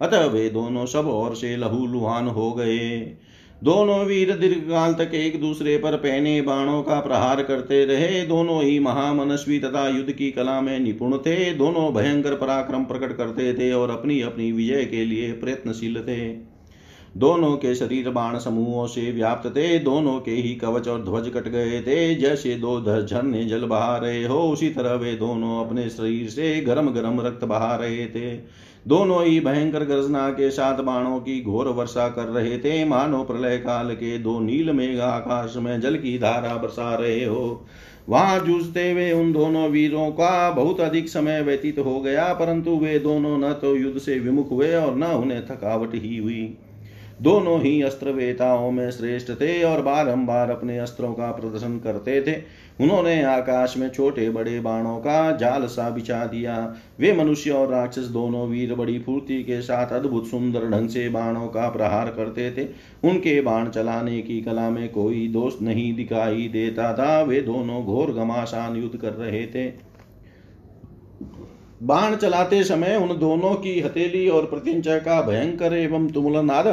अतः 0.00 0.24
वे 0.26 0.48
दोनों 0.50 0.86
सब 0.86 1.08
और 1.08 1.34
से 1.34 1.56
लहूलुहान 1.56 2.28
हो 2.28 2.52
गए। 2.52 3.16
दोनों 3.62 3.98
वीर 4.04 4.30
दीर्घ 4.36 4.62
काल 4.70 4.94
तक 4.94 5.14
एक 5.14 5.40
दूसरे 5.40 5.76
पर 5.78 5.96
पहने 5.96 6.40
बाणों 6.42 6.82
का 6.82 6.98
प्रहार 7.00 7.42
करते 7.42 7.84
रहे। 7.84 8.22
दोनों 8.22 8.62
ही 8.62 8.78
महामनस्वी 8.78 9.58
तथा 9.58 9.86
युद्ध 9.88 10.12
की 10.12 10.30
कला 10.30 10.60
में 10.60 10.78
निपुण 10.80 11.16
थे। 11.18 11.52
दोनों 11.54 11.92
भयंकर 11.94 12.34
पराक्रम 12.34 12.84
प्रकट 12.84 13.16
करते 13.16 13.52
थे 13.54 13.72
और 13.72 13.90
अपनी 13.90 14.20
अपनी 14.20 14.50
विजय 14.52 14.84
के 14.84 15.04
लिए 15.04 15.32
प्रयत्नशील 15.32 16.00
थे। 16.00 16.32
दोनों 17.16 17.56
के 17.56 17.74
शरीर 17.74 18.10
बाण 18.10 18.38
समूहों 18.38 18.86
से 18.86 19.10
व्याप्त 19.12 19.48
थे। 19.50 19.78
दोनों 19.78 20.18
के 20.20 20.30
ही 20.30 20.54
कवच 20.54 20.88
और 20.88 21.04
ध्वज 21.04 21.28
कट 21.28 21.48
गए 21.48 21.80
थे। 21.80 22.14
जैसे 22.14 22.54
दो 22.56 22.80
झरने 23.02 23.44
जल 23.44 23.64
बहा 23.66 23.96
रहे 23.96 24.24
हो, 24.24 24.40
उसी 24.42 24.70
तरह 24.70 24.94
वे 24.94 25.14
दोनों 25.14 25.64
अपने 25.66 25.88
शरीर 25.90 26.28
से 26.28 26.60
गरम 26.60 26.90
गरम 26.90 27.20
रक्त 27.20 27.44
बहा 27.44 27.74
रहे 27.76 28.06
थे। 28.06 28.62
दोनों 28.86 29.22
ही 29.24 29.38
भयंकर 29.40 29.84
गर्जना 29.84 30.28
के 30.30 30.50
साथ 30.50 30.82
बाणों 30.82 31.18
की 31.18 31.40
घोर 31.42 31.68
वर्षा 31.68 32.08
कर 32.08 32.24
रहे 32.24 32.58
थे। 32.58 32.84
मानो 32.84 33.22
प्रलय 33.24 33.56
काल 33.58 33.94
के 33.94 34.16
दो 34.18 34.38
नील 34.40 34.70
मेघ 34.70 34.98
आकाश 35.00 35.54
में 35.56 35.80
जल 35.80 35.96
की 35.96 36.18
धारा 36.18 36.56
बरसा 36.56 36.94
रहे 36.94 37.24
हो। 37.24 37.64
वहाँ 38.08 38.38
जूझते 38.40 38.90
हुए 38.90 39.10
उन 39.12 39.32
दोनों 39.32 39.68
वीरों 39.68 40.10
का 40.10 40.50
बहुत 40.50 40.80
अधिक 40.80 41.08
समय 41.08 41.40
व्यतीत 41.42 41.78
हो 41.78 42.00
गया, 42.00 42.32
परंतु 42.32 42.70
वे 42.70 42.98
दोनों 42.98 43.38
न 43.38 43.52
तो 43.52 43.74
युद्ध 43.76 43.98
से 43.98 44.18
विमुख 44.18 44.50
हुए 44.50 44.74
और 44.74 44.96
न 44.96 45.04
उन्हें 45.04 45.44
थकावट 45.46 45.94
ही 45.94 46.16
हुई। 46.16 46.42
दोनों 47.22 47.60
ही 47.60 47.82
अस्त्र 47.82 48.10
वेताओं 48.10 48.70
में 48.70 48.90
श्रेष्ठ 48.90 49.30
थे 49.30 49.62
और 49.62 49.82
बारंबार 49.82 50.50
अपने 50.50 50.78
अस्त्रों 50.78 51.12
का 51.12 51.30
प्रदर्शन 51.32 51.78
करते 51.78 52.20
थे। 52.22 52.34
उन्होंने 52.80 53.22
आकाश 53.22 53.76
में 53.76 53.88
छोटे 53.88 54.28
बड़े 54.30 54.58
बाणों 54.60 54.96
का 54.98 55.36
जाल 55.36 55.66
सा 55.66 55.88
बिछा 55.90 56.24
दिया। 56.26 56.54
वे 57.00 57.12
मनुष्य 57.12 57.50
और 57.50 57.68
राक्षस 57.68 58.06
दोनों 58.08 58.46
वीर 58.48 58.74
बड़ी 58.74 58.98
फूर्ति 58.98 59.42
के 59.42 59.60
साथ 59.62 59.92
अद्भुत 59.92 60.26
सुंदर 60.26 60.66
ढंग 60.70 60.88
से 60.88 61.08
बाणों 61.08 61.46
का 61.48 61.68
प्रहार 61.68 62.10
करते 62.10 62.50
थे। 62.50 62.66
उनके 63.08 63.40
बाण 63.40 63.68
चलाने 63.68 64.20
की 64.22 64.40
कला 64.40 64.68
में 64.70 64.88
कोई 64.88 65.26
दोष 65.28 65.60
नहीं 65.62 65.94
दिखाई 65.94 66.48
देता 66.48 66.92
था। 66.94 67.20
वे 67.22 67.40
दोनों 67.40 67.82
घोर 67.84 68.12
घमासान 68.12 68.76
युद्ध 68.76 68.96
कर 68.96 69.12
रहे 69.12 69.46
थे। 69.46 69.66
बाण 71.82 72.16
चलाते 72.16 72.64
समय 72.64 72.96
उन 72.96 73.18
दोनों 73.18 73.54
की 73.54 73.80
हथेली 73.80 74.28
और 74.28 74.46
प्रत्यंचा 74.46 74.98
का 74.98 75.20
भयंकर 75.22 75.74
एवं 75.74 76.08
तुमुल 76.08 76.36
नाद 76.36 76.66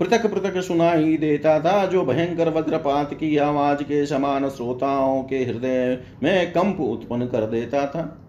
पृथक 0.00 0.26
पृथक 0.26 0.60
सुनाई 0.60 1.16
देता 1.16 1.60
था, 1.60 1.86
जो 1.86 2.04
भयंकर 2.04 2.48
वज्रपात 2.48 3.14
की 3.14 3.36
आवाज़ 3.36 3.82
के 3.82 4.06
समान 4.06 4.48
श्रोताओं 4.48 5.22
के 5.22 5.36
हृदय 5.36 5.98
में 6.22 6.50
कंप 6.50 6.80
उत्पन्न 6.80 7.26
कर 7.26 7.46
देता 7.46 7.86
था। 7.86 8.20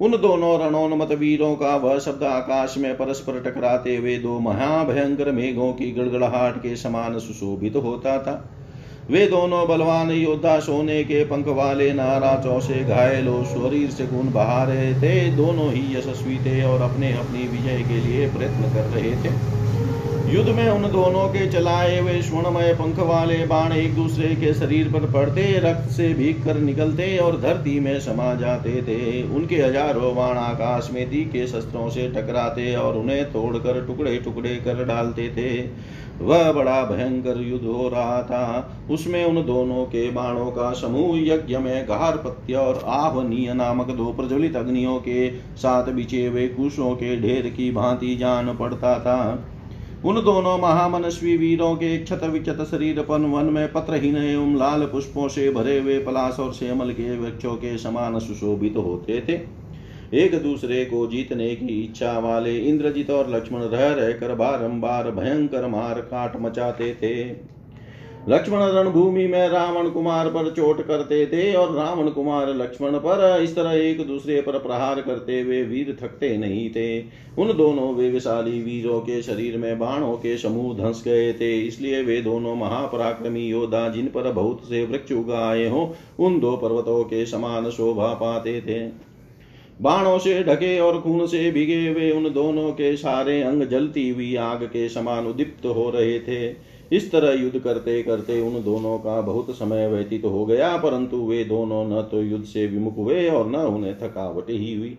उन 0.00 0.10
दोनों 0.10 0.58
रणोन्मत 0.60 1.12
वीरों 1.12 1.54
का 1.56 1.76
वह 1.76 1.98
शब्द 1.98 2.22
आकाश 2.22 2.74
में 2.78 2.94
परस्पर 2.94 3.40
टकराते 3.40 3.96
हुए 3.96 4.16
दो 4.18 4.38
महाभयंकर 4.38 5.30
मेघों 5.32 5.72
की 5.72 5.90
गड़गड़ाहट 5.90 6.58
के 6.58 6.76
समान 6.76 7.18
सुशोभित 7.18 7.72
तो 7.72 7.80
होता 7.80 8.18
था। 8.18 8.54
वे 9.10 9.26
दोनों 9.26 9.68
बलवान 9.68 10.10
योद्धा 10.10 10.58
सोने 10.60 11.04
के 11.04 11.24
पंख 11.24 11.48
वाले 11.48 11.92
नाराजों 11.92 12.60
से 12.60 12.84
घायलों 12.84 13.44
शरीर 13.44 13.90
से 13.90 14.06
खून 14.06 14.32
बहा 14.32 14.64
रहे 14.64 14.94
थे। 14.94 15.30
दोनों 15.30 15.70
ही 15.72 15.96
यशस्वी 15.96 16.36
थे 16.36 16.62
और 16.62 16.82
अपने 16.82 17.12
अपनी 17.12 17.48
विजय 17.48 17.82
के 17.82 18.00
लिए 18.00 18.28
प्रयत्न 18.28 18.74
कर 18.74 18.90
रहे 18.90 19.12
थे। 19.12 19.58
युद्ध 20.28 20.48
में 20.48 20.68
उन 20.68 20.82
दोनों 20.82 21.28
के 21.28 21.46
चलाए 21.50 21.98
हुए 21.98 22.20
स्वर्णमय 22.22 22.72
पंख 22.74 22.98
वाले 23.08 23.36
बाण 23.46 23.72
एक 23.72 23.94
दूसरे 23.96 24.34
के 24.36 24.52
शरीर 24.54 24.88
पर 24.92 25.06
पड़ते, 25.12 25.42
रक्त 25.60 25.88
से 25.90 26.12
भीग 26.14 26.44
कर 26.44 26.58
निकलते 26.60 27.16
और 27.18 27.40
धरती 27.40 27.78
में 27.80 27.98
समा 28.00 28.34
जाते 28.34 28.82
थे। 28.82 29.22
उनके 29.36 29.56
हज़ारों 29.56 30.14
बाण 30.16 30.38
आकाश 30.38 30.90
में 30.94 31.08
दी 31.10 31.24
के 31.26 31.46
शस्त्रों 31.46 31.88
से 31.90 32.08
टकराते 32.10 32.74
और 32.76 32.96
उन्हें 32.96 33.24
तोड़कर 33.32 33.84
टुकड़े 33.86 34.16
टुकड़े 34.18 34.54
कर 34.58 34.84
डालते 34.84 35.28
थे। 35.30 35.58
वह 36.20 36.52
बड़ा 36.52 36.82
भयंकर 36.84 37.40
युद्ध 37.42 37.64
हो 37.66 37.88
रहा 37.88 38.22
था। 38.22 38.46
उसमें 38.90 39.24
उन 39.24 39.44
दोनों 39.46 39.84
के 39.86 40.08
बाणों 40.12 40.50
का 40.52 40.72
समूह 40.76 41.18
यज्ञ 41.24 41.58
में 41.58 41.86
पत्य 41.88 42.54
और 42.56 42.84
आहनीय 42.86 43.54
नामक 43.54 43.96
दो 43.96 44.12
प्रज्वलित 44.12 44.56
अग्नियों 44.56 44.98
के 45.00 45.28
साथ 45.58 45.92
बिछे 45.92 46.26
हुए 46.26 46.48
कुशों 46.48 46.94
के 46.94 47.20
ढेर 47.20 47.52
की 47.56 47.70
भांति 47.72 48.16
जान 48.16 48.56
पड़ता 48.56 48.98
था। 48.98 49.20
उन 50.04 50.14
दोनों 50.14 50.58
महामनस्वी 50.58 51.36
वीरों 51.36 51.74
के 51.76 51.96
क्षत 51.98 52.20
विक्षत 52.24 52.58
शरीर 52.70 53.00
पर 53.02 53.20
वन 53.20 53.44
में 53.44 53.72
पत्रहीन 53.72 54.16
एवं 54.16 54.54
लाल 54.56 54.84
पुष्पों 54.86 55.28
से 55.28 55.50
भरे 55.50 55.78
हुए 55.78 55.98
पलाश 55.98 56.38
और 56.40 56.52
श्यामल 56.52 56.92
के 56.92 57.18
वृक्षों 57.18 57.54
के 57.54 57.76
समान 57.78 58.18
सुशोभित 58.18 58.74
तो 58.74 58.82
होते 58.82 59.20
थे। 59.20 59.40
एक 60.16 60.42
दूसरे 60.42 60.84
को 60.84 61.06
जीतने 61.06 61.54
की 61.56 61.82
इच्छा 61.84 62.18
वाले 62.18 62.56
इंद्रजीत 62.58 63.10
और 63.10 63.30
लक्ष्मण 63.30 63.62
रह 63.62 63.88
रहकर 63.92 64.34
बारंबार 64.34 65.10
भयंकर 65.10 65.66
मार 65.66 66.00
काट 66.00 66.40
मचाते 66.40 66.94
थे। 66.94 67.14
लक्ष्मण 68.28 68.62
रणभूमि 68.62 69.26
में 69.26 69.48
रावण 69.48 69.88
कुमार 69.88 70.28
पर 70.28 70.50
चोट 70.50 70.80
करते 70.86 71.24
थे 71.26 71.52
और 71.54 71.74
रावण 71.74 72.08
कुमार 72.08 72.48
लक्ष्मण 72.54 72.98
पर 72.98 73.40
इस 73.42 73.54
तरह 73.56 73.72
एक 73.72 74.06
दूसरे 74.06 74.40
पर 74.40 74.58
प्रहार 74.58 75.00
करते 75.00 75.40
हुए 75.40 75.62
वीर 75.62 75.96
थकते 76.02 76.36
नहीं 76.36 76.68
थे। 76.70 77.00
उन 77.38 77.56
दोनों 77.56 77.94
वेगशाली 77.94 78.60
वीरों 78.62 79.00
के 79.00 79.22
शरीर 79.22 79.56
में 79.58 79.78
बाणों 79.78 80.12
के 80.16 80.36
समूह 80.38 80.74
धंस 80.76 81.02
गए 81.04 81.32
थे। 81.32 81.52
इसलिए 81.60 82.02
वे 82.02 82.20
दोनों 82.20 82.54
महापराक्रमी 82.56 83.46
योद्धा 83.46 83.88
जिन 83.88 84.06
पर 84.06 84.32
बहुत 84.32 84.68
से 84.68 84.84
वृक्ष 84.84 85.12
उगाए 85.12 85.66
हों, 85.68 85.88
उन 86.18 86.40
दो 86.40 86.56
पर्वतों 86.56 87.02
के 87.04 87.26
समान 87.26 87.70
शोभा 87.70 88.14
पाते 88.14 88.60
थे। 88.60 88.80
बाणों 89.82 90.18
से 90.18 90.42
ढके 90.42 90.78
और 90.80 91.00
खून 91.00 91.26
से 91.26 91.50
भिगे 91.50 91.86
हुए 91.88 92.10
उन 92.10 92.32
दोनों 92.32 92.70
के 92.70 92.96
सारे 92.96 93.42
अंग 93.42 93.62
जलती 93.62 94.08
हुई 94.08 94.34
आग 94.36 94.62
के 94.62 94.88
समान 94.88 95.26
उदीप्त 95.26 95.66
हो 95.66 95.90
रहे 95.90 96.18
थे। 96.20 96.68
इस 96.92 97.10
तरह 97.12 97.32
युद्ध 97.32 97.58
करते 97.58 98.02
करते 98.02 98.40
उन 98.40 98.62
दोनों 98.64 98.98
का 98.98 99.20
बहुत 99.20 99.50
समय 99.50 99.86
व्यतीत 99.88 100.22
तो 100.22 100.28
हो 100.28 100.44
गया, 100.46 100.76
परंतु 100.76 101.16
वे 101.18 101.44
दोनों 101.44 101.84
न 101.86 102.02
तो 102.02 102.22
युद्ध 102.22 102.44
से 102.44 102.66
विमुख 102.66 102.96
हुए 102.96 103.28
और 103.28 103.50
न 103.50 103.56
उन्हें 103.56 103.94
थकावट 103.98 104.50
ही 104.50 104.74
हुई। 104.76 104.96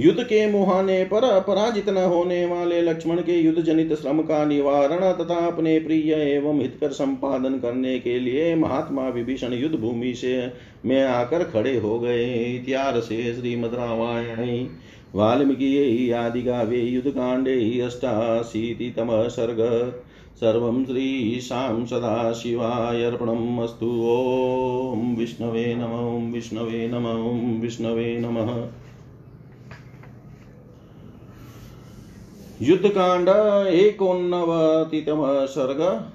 युद्ध 0.00 0.22
के 0.22 0.46
मुहाने 0.50 1.02
पर 1.04 1.40
पराजित 1.40 1.88
न 1.88 2.04
होने 2.04 2.44
वाले 2.46 2.80
लक्ष्मण 2.82 3.20
के 3.20 3.32
युद्ध 3.32 3.62
जनित 3.62 3.92
श्रम 3.92 4.20
का 4.22 4.44
निवारण 4.44 5.00
तथा 5.14 5.36
अपने 5.46 5.78
प्रिय 5.80 6.14
एवं 6.14 6.60
हितकर 6.60 6.92
संपादन 6.92 7.58
करने 7.58 7.98
के 7.98 8.18
लिए 8.20 8.54
महात्मा 8.54 9.08
विभीषण 9.08 9.52
युद्ध 9.52 9.74
भूमि 9.76 10.14
से 10.14 10.52
में 10.84 11.02
आकर 11.02 11.44
खड़े 11.44 11.76
हो 11.78 11.98
गए। 12.00 12.24
इतिहास 12.46 13.04
से 13.04 13.34
श्रीमद 13.34 13.74
रामायण 13.74 14.66
वाल्मीकि 15.14 16.10
आदिकाव्ये 16.10 16.80
युद्धकाण्डे 16.80 17.80
अष्टाशीतितमः 17.80 19.28
सर्ग 19.28 19.58
सर्वं 20.36 20.84
श्रीशां 20.84 21.86
सदाशिवाय 21.86 23.04
अर्पणम् 23.04 23.60
अस्तु 23.60 23.86
ॐ 23.86 25.16
विष्णवे 25.18 25.74
नम, 25.74 26.16
ॐ 26.16 26.32
विष्णवे 26.32 26.88
नम, 26.88 27.06
ॐ 27.06 27.60
विष्णवे 27.60 28.18
नमः। 28.18 28.68
युद्धकांड 32.62 33.28
एकोनवतितम 33.68 35.46
सर्ग 35.46 36.10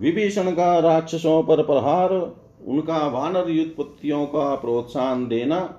विभीषण 0.00 0.50
का 0.50 0.78
राक्षसों 0.78 1.42
पर 1.42 1.62
प्रहार। 1.62 2.36
उनका 2.66 3.06
वानर 3.08 3.50
युद्धपत्तियों 3.50 4.26
का 4.26 4.54
प्रोत्साहन 4.54 5.28
देना। 5.28 5.77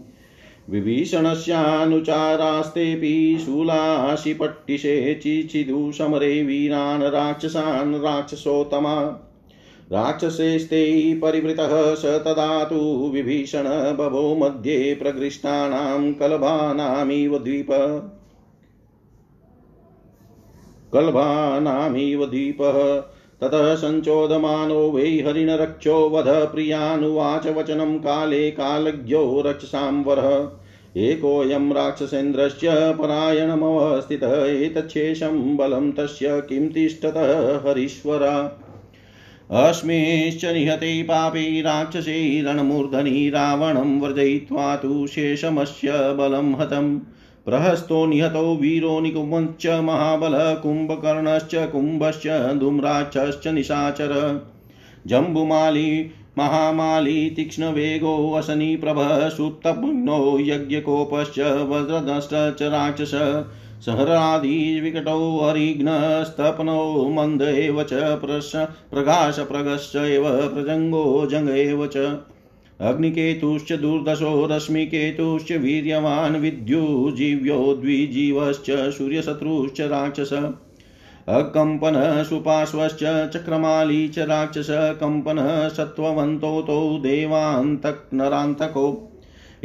विभीषणस्यानुचारास्तेऽपि 0.70 3.42
शूलाशिपट्टिशे 3.46 5.14
चिचिदु 5.14 5.92
समरे 5.92 6.42
वीरान् 6.42 7.02
राक्षसान् 7.02 7.94
राक्षसोत्तमा। 7.94 9.26
राक्षसेस्ते 9.92 11.14
परिवृतः 11.14 11.94
स 11.94 12.04
तदा 12.04 12.64
तु 12.64 13.10
विभीषण 13.14 13.64
बभो 13.96 14.34
मध्ये 14.34 14.94
प्रकृष्टानां 14.94 16.12
कलभानामिव 16.12 17.38
द्वीप। 17.38 17.66
कल्भानामिव 20.92 22.26
द्वीपः 22.26 23.00
ततः 23.40 23.74
सञ्चोदमानो 23.74 24.90
वै 24.90 25.24
हरिणरक्षो 25.26 26.08
वध 26.08 26.28
प्रियानुवाच 26.28 27.46
वचनं 27.46 27.98
काले 27.98 28.50
कालज्ञो 28.50 29.42
रक्षसां 29.46 30.04
वरः। 30.04 30.48
एकोऽयं 30.96 31.72
राक्षसेन्द्रस्य 31.72 32.68
परायणमवस्थितः, 32.72 34.44
एतच्छेषं 34.44 35.56
बलं 35.56 35.92
तस्य 35.92 36.42
किं 36.48 36.68
तिष्ठतः 36.68 37.60
हरीश्वर। 37.68 38.52
अस्मिश्च 39.52 40.44
निहते 40.44 41.02
पापी 41.02 41.62
राक्षसे 41.62 42.42
रणमूर्धनि 42.42 43.30
रावणं 43.30 44.00
वर्जयित्वा 44.00 44.76
तु 44.76 45.06
शेषमस्य 45.06 45.90
बलं 45.92 46.54
हतम् 46.54 46.98
प्रहस्तो 47.44 48.06
निहतो 48.06 48.56
वीरो 48.56 49.00
निकुम्भश्च 49.00 49.66
महाबलः, 49.66 50.54
कुम्भकर्णश्च 50.54 51.70
कुम्भश्च 51.72 52.54
धूम्राक्षश्च 52.58 53.48
निशाचर। 53.48 54.42
जम्बुमाली, 55.06 56.10
महामाली, 56.38 57.30
तीक्ष्णवेगो 57.30 58.36
वसनीप्रभः 58.36 59.28
सुप्तभग्नो 59.28 60.38
यज्ञकोपश्च 60.40 61.38
वज्रदष्ट 61.40 62.58
च 62.58 62.62
राक्षस। 62.62 63.44
सहरादिविकटो 63.80 65.40
हरिघ्नस्तपनो 65.40 67.08
मन्द 67.08 67.42
एव 67.42 67.82
च 67.82 67.92
प्रश 67.92 68.52
प्रकाशप्रगश्च 68.90 69.96
एव 69.96 70.24
प्रजङ्गो 70.48 71.26
जङ्ग 71.26 71.50
एव 71.50 71.86
च। 71.86 71.96
अग्निकेतुश्च 72.80 73.72
दुर्दशो, 73.72 74.46
रश्मिकेतुश्च 74.46 75.52
वीर्यवान् 75.52 76.36
विद्युजीव्यो 76.36 77.74
द्विजीवश्च, 77.74 78.70
सूर्यशत्रुश्च 78.70 79.80
राक्षस। 79.80 80.32
अकम्पनः 81.28 82.22
सुपार्श्वश्च 82.22 83.30
चक्रमाली 83.30 84.08
च 84.08 84.18
राक्षस 84.18 84.66
कम्पनः 84.70 85.68
सत्त्ववन्तो 85.68 86.62
तौ 86.62 86.98
देवान्तक् 86.98 88.14
नरान्तको 88.14 89.09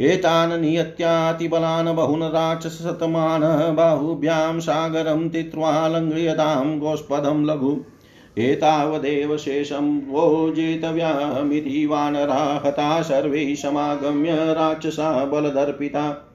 एतान् 0.00 0.60
नियत्यातिबलान् 0.60 1.96
बहुन् 1.96 2.22
राक्षसतमान् 2.22 3.76
बाहुभ्यां 3.76 4.60
सागरं 4.60 5.28
तित्वा 5.28 5.88
लङ्घयतां 5.88 6.78
गोष्पदं 6.78 7.44
लघु। 7.44 7.76
एतावदेव 8.38 9.36
शेषं 9.36 10.06
वो 10.06 10.52
जेतव्यामिति 10.56 11.86
वानरा 11.86 12.62
हता 12.66 13.02
सर्वे 13.02 13.56
समागम्य 13.56 14.32
राक्षसा 14.32 15.24
बलदर्पिता। 15.24 16.32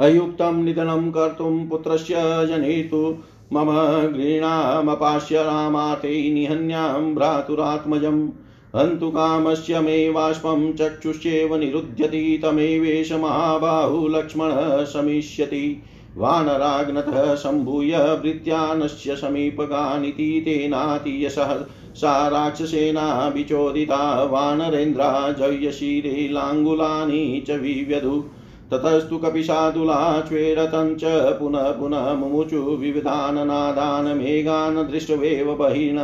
अयुक्तं 0.00 0.62
निधनं 0.62 1.10
कर्तुं 1.10 1.68
पुत्रस्य 1.68 2.14
जनितु 2.46 3.18
मम 3.52 3.66
घृणामपास्य 4.12 5.42
रामाते 5.42 6.30
निहन्यां 6.32 7.14
भ्रातुरात्मजम्। 7.14 8.30
हन्तु 8.76 9.10
कामस्य 9.10 9.80
मे 9.80 10.10
बाष्पं 10.10 10.72
चक्षुष्येव 10.72 11.56
निरुध्यति, 11.56 12.40
तमेवेश 12.42 13.12
महाबाहु 13.12 14.08
लक्ष्मण 14.08 14.50
शमिष्यति। 14.84 15.82
वानराग्नतः 16.16 17.34
सम्भूय 17.34 17.98
भृत्यानस्य 17.98 19.16
समीपगानिति 19.16 20.42
तेनातियशः 20.44 21.64
सा 21.94 22.28
राक्षसेना 22.28 23.28
विचोदिता, 23.28 24.24
वानरेन्द्रा 24.24 25.32
जयशीरे 25.32 26.28
लाङ्गुलानि 26.32 27.44
च 27.48 27.50
विव्यधु। 27.50 28.24
ततस्तु 28.72 29.18
कपिशादुलाश्वेरतं 29.18 30.94
च 31.00 31.10
पुनः 31.38 31.70
पुनः 31.72 32.12
मुमुचु 32.14 32.60
विविधाननादान् 32.80 34.08
मेघान् 34.18 34.78
दृष्ट्वेव 34.88 35.54
बहिण 35.60 35.98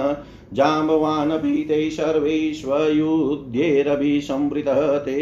जाम्बवानपि 0.56 1.52
ते 1.68 1.78
सर्वैश्वयुध्येरभिसंवृतः 1.90 4.80
ते 5.06 5.16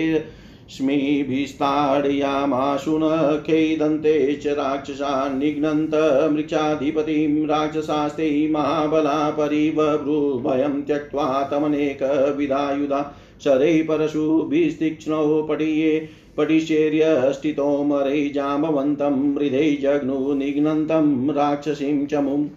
स्मिभिस्ताडयामाशु 0.70 2.96
न 3.02 3.04
खेदन्ते 3.46 4.12
च 4.42 4.52
राक्षसा 4.58 5.12
निघ्नन्त 5.28 5.94
मृक्षाधिपतिं 6.32 7.46
राक्षसास्ते 7.46 8.26
महाबला 8.52 9.14
परिवभ्रुभयं 9.38 10.74
त्यक्त्वा 10.82 11.26
तमनेकविधायुधा 11.52 13.00
शरै 13.44 13.72
परशुभिस्तीक्ष्णौ 13.88 15.24
पटीये 15.48 15.92
पटिशेर्यष्टितोमरै 16.36 18.28
जाम्बवन्तं 18.28 19.34
मृधै 19.34 19.78
जग्नु 19.82 20.34
निघ्नन्तं 20.34 21.34
राक्षसीं 21.34 22.06
चमुम् 22.06 22.48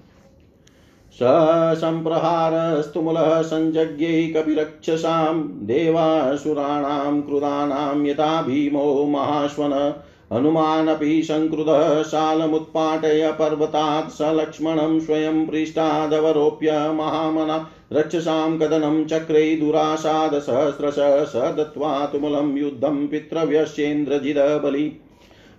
ससम्प्रहारस्तुमुलः 1.19 3.41
सञ्जज्ञै 3.41 4.27
कपिरक्षसां 4.27 5.41
देवासुराणां 5.41 7.21
क्रुधानां 7.21 8.05
यथा 8.05 8.41
भीमो 8.41 9.05
महाश्वन। 9.05 9.93
हनुमानपि 10.33 11.21
सङ्क्रुधः 11.23 12.01
शालमुत्पाटय 12.03 13.31
पर्वतात् 13.39 14.11
स 14.11 14.29
लक्ष्मणं 14.35 14.99
स्वयं 14.99 15.45
पृष्ठादवरोप्य 15.45 16.77
महामना 16.97 17.57
रक्षसां 17.93 18.57
कदनं 18.57 19.03
चक्रे 19.05 19.45
दुरासादसहस्रश 19.55 20.95
स 21.33 21.53
दत्त्वा 21.57 21.93
तुमुलं 22.05 22.57
युद्धं 22.57 23.07
पितृव्यस्येन्द्रजिदबलि 23.07 24.91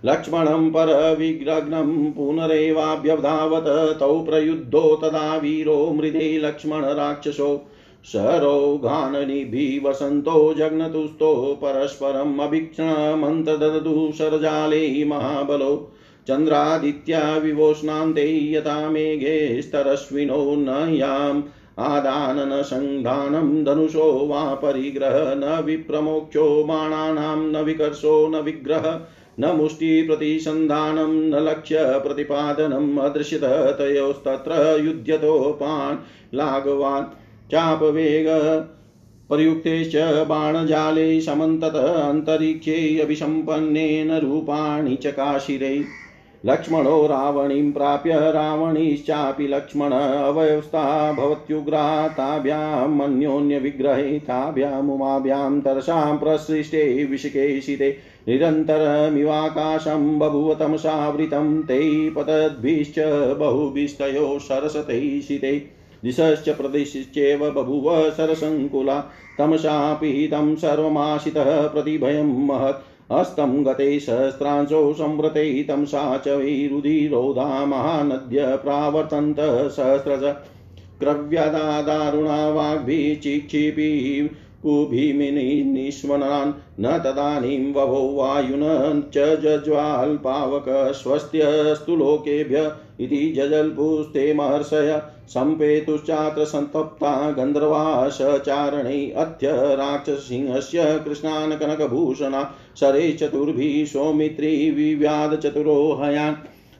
लक्ष्मणं 0.05 0.69
परविग्रग्नं 0.71 1.93
पुनरेवाभ्यधावत 2.11 3.67
तौ 3.99 4.13
प्रयुद्धो 4.23 4.83
तदा 4.95 5.35
वीरो 5.37 5.77
मृदे 5.93 6.27
लक्ष्मणराक्षसो 6.39 7.49
सरोघाननिभिः 8.05 9.89
वसन्तो 9.89 10.53
जग्नतुस्तो 10.53 11.59
परस्परम् 11.63 12.39
अभीक्षणमन्तददु 12.39 14.11
शरजाले 14.17 15.05
महाबलो। 15.05 15.91
चन्द्रादित्या 16.27 17.37
विवोष्णान्ते 17.37 18.53
यथा 18.53 18.89
मेघे 18.89 19.61
स्तरश्विनो 19.61 20.55
न 20.55 20.93
याम्। 20.93 21.43
आदाननसन्धानं 21.79 23.63
धनुषो 23.63 24.27
वा 24.27 24.53
परिग्रह 24.53 25.35
न 25.35 25.63
विप्रमोक्षो 25.65 26.63
बाणानां 26.63 27.37
न 27.37 27.57
विकर्षो 27.57 28.27
न 28.27 28.35
विग्रह। 28.35 28.99
न 29.39 29.45
मुष्टिप्रतिसन्धानं 29.45 31.13
न 31.13 31.35
लक्ष्यप्रतिपादनम् 31.35 32.97
अदृश्यत 32.97 33.43
तयोस्तत्र 33.77 34.83
युध्यतोपान् 34.85 35.97
लाघवान् 36.35 37.24
चापवेग। 37.51 38.27
प्रयुक्तेश्च 39.29 39.95
बाणजाले 40.27 41.21
समन्तत 41.21 41.75
अन्तरिक्षे 41.75 42.99
अभिसम्पन्नेन 42.99 44.11
रूपाणि 44.11 44.95
चकाशिरे 44.95 45.83
लक्ष्मणो 46.45 47.07
रावणीं 47.07 47.71
प्राप्य 47.71 48.31
रावणीश्चापि 48.31 49.47
लक्ष्मण 49.47 49.91
अव्यवस्था 49.91 51.11
भवत्युग्रा 51.11 52.07
ताभ्याम् 52.07 53.01
अन्योन्यविग्रहे 53.01 54.19
ताभ्यामुमाभ्यां 54.19 55.61
तरसां 55.61 56.17
प्रसृष्टे 56.17 57.03
विशिकेशिते 57.03 57.89
निरन्तरमिवाकाशं 58.27 60.19
बभूव 60.19 60.53
तमसावृतं 60.53 61.61
ते 61.61 62.09
पतद्भिश्च 62.09 62.99
बहुभिस्तयो 63.39 64.39
सरसतैः 64.39 65.21
शिते 65.21 65.74
दिशश्च 66.05 66.49
प्रदिशश्चेव 66.49 67.51
बभूव 67.51 68.09
सरसङ्कुला। 68.09 69.03
तमसापि 69.37 70.29
तं 70.31 70.55
सर्वमाशितः 70.55 71.67
प्रतिभयं 71.67 72.47
महत्। 72.47 72.83
हस्तं 73.11 73.65
गते 73.65 73.99
सहस्रांशो 73.99 74.93
संवृते 74.93 75.63
तं 75.63 75.85
सा 75.85 76.17
च 76.17 76.27
वैरुधिरोधा 76.27 77.65
महानद्य 77.65 78.55
प्रावर्तन्त 78.55 79.71
सहस्रज। 79.71 80.35
क्रव्यदा 80.99 82.49
वाग्भिः 82.49 83.19
चिक्षिपि 83.19 84.29
कुभिमिनिष्वनान् 84.63 86.53
न 86.79 86.97
तदानीं 86.97 87.73
वभो 87.73 88.15
वायुन 88.15 89.03
च 89.13 89.17
जज्वाल्पावकस्वस्त्यस्तु 89.17 91.95
लोकेभ्य 91.95 92.71
इति 92.99 93.33
जजल्पुस्ते 93.37 94.33
महर्षय। 94.33 95.01
सम्पेतुश्चात्र 95.29 96.45
सन्तप्ता 96.45 97.31
गन्धर्वाशचारणे 97.31 99.11
अत्य 99.17 99.47
राक्षसिंहस्य 99.51 101.01
कृष्णान् 101.05 101.59
कनकभूषणा 101.59 102.41
शरे 102.79 103.11
चतुर्भिः 103.13 103.85
सौमित्री 103.85 104.71
विव्याधचतुरो 104.71 105.99
हयान् 106.01 106.35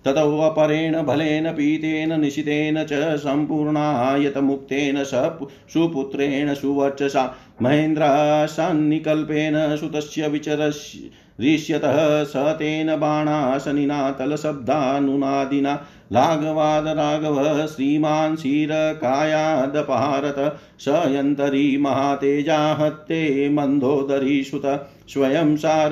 ततौ 0.06 0.38
अपरेण 0.40 0.96
बलेन 1.04 1.52
पीतेन 1.52 2.20
निशितेन 2.20 2.84
च 2.84 2.94
सम्पूर्णायतमुक्तेन 3.18 5.04
सुपुत्रेण 5.04 6.54
सुवर्चसा। 6.54 7.24
महेन्द्रासान्निकल्पेन 7.62 9.56
सुतस्य 9.78 10.28
विचरष्यतः 10.28 11.98
स 12.24 12.34
तेन 12.36 12.96
बाणाशनिना 12.96 14.12
तलशब्दानुनादिना। 14.12 15.74
लाघवाद 16.12 16.88
राघवः 16.88 17.66
श्रीमान् 17.66 18.36
क्षीरकायादपहारत 18.36 20.58
स 20.80 20.88
यन्तरी 20.88 21.78
महातेजा 21.78 22.74
हत्ते 22.74 23.50
मन्दोदरी 23.50 24.44
सुत 24.44 24.90
स्वयं 25.08 25.58
सार 25.58 25.90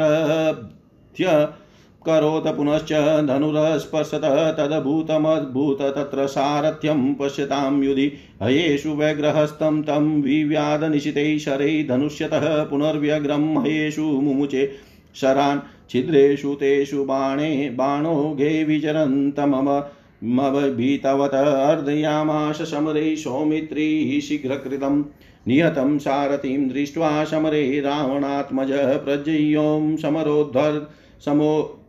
करोत 2.06 2.58
पुनश्च 2.58 3.24
धनुरस्पर्शत 3.28 4.56
तदभूतमद्भूत 4.60 5.82
तत्र 5.82 6.28
सारथ्यं 6.28 7.14
पश्यतां 7.14 7.84
युधि। 7.84 8.12
हयेषु 8.44 8.90
व्यग्रहस्तं 8.90 9.82
तं 9.82 10.22
विव्याधनिशितैः 10.22 11.38
शरैः 11.38 11.88
धनुष्यतः 11.88 12.64
पुनर्व्यग्रं 12.64 13.64
हयेषु 13.64 14.02
मुमुचे 14.02 14.72
शरान्। 15.16 15.60
छिद्रेषु 15.90 16.54
तेषु 16.54 17.04
बाणे 17.04 17.70
बाणो 17.70 18.36
गे 18.38 18.64
विचरन्तमम 18.64 19.82
मभीतवत 20.24 21.34
अर्धयामाश 21.34 22.62
समरे 22.62 23.16
सौमित्री 23.16 24.22
शीघ्रकृतं 24.22 25.04
निहतं 25.48 26.00
सारथिं 26.00 26.70
दृष्ट्वा 26.70 27.24
समरे 27.24 27.80
रावणात्मज 27.80 28.72
प्रजयों 28.74 29.98
समरोद्धर् 29.98 30.80
समो 31.22 31.80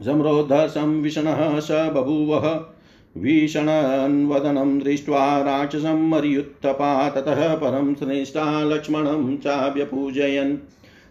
संरोधसंविषणः 0.00 1.60
स 1.60 1.70
बभूवः। 1.70 2.60
भीषणन्वदनं 3.18 4.78
दृष्ट्वा 4.78 5.38
राक्षसं 5.42 6.08
मर्युत्तपा 6.08 7.10
ततः 7.10 7.54
परं 7.54 7.94
श्रेष्ठा 7.94 8.64
लक्ष्मणं 8.64 9.36
चाभ्यपूजयन् 9.36 10.56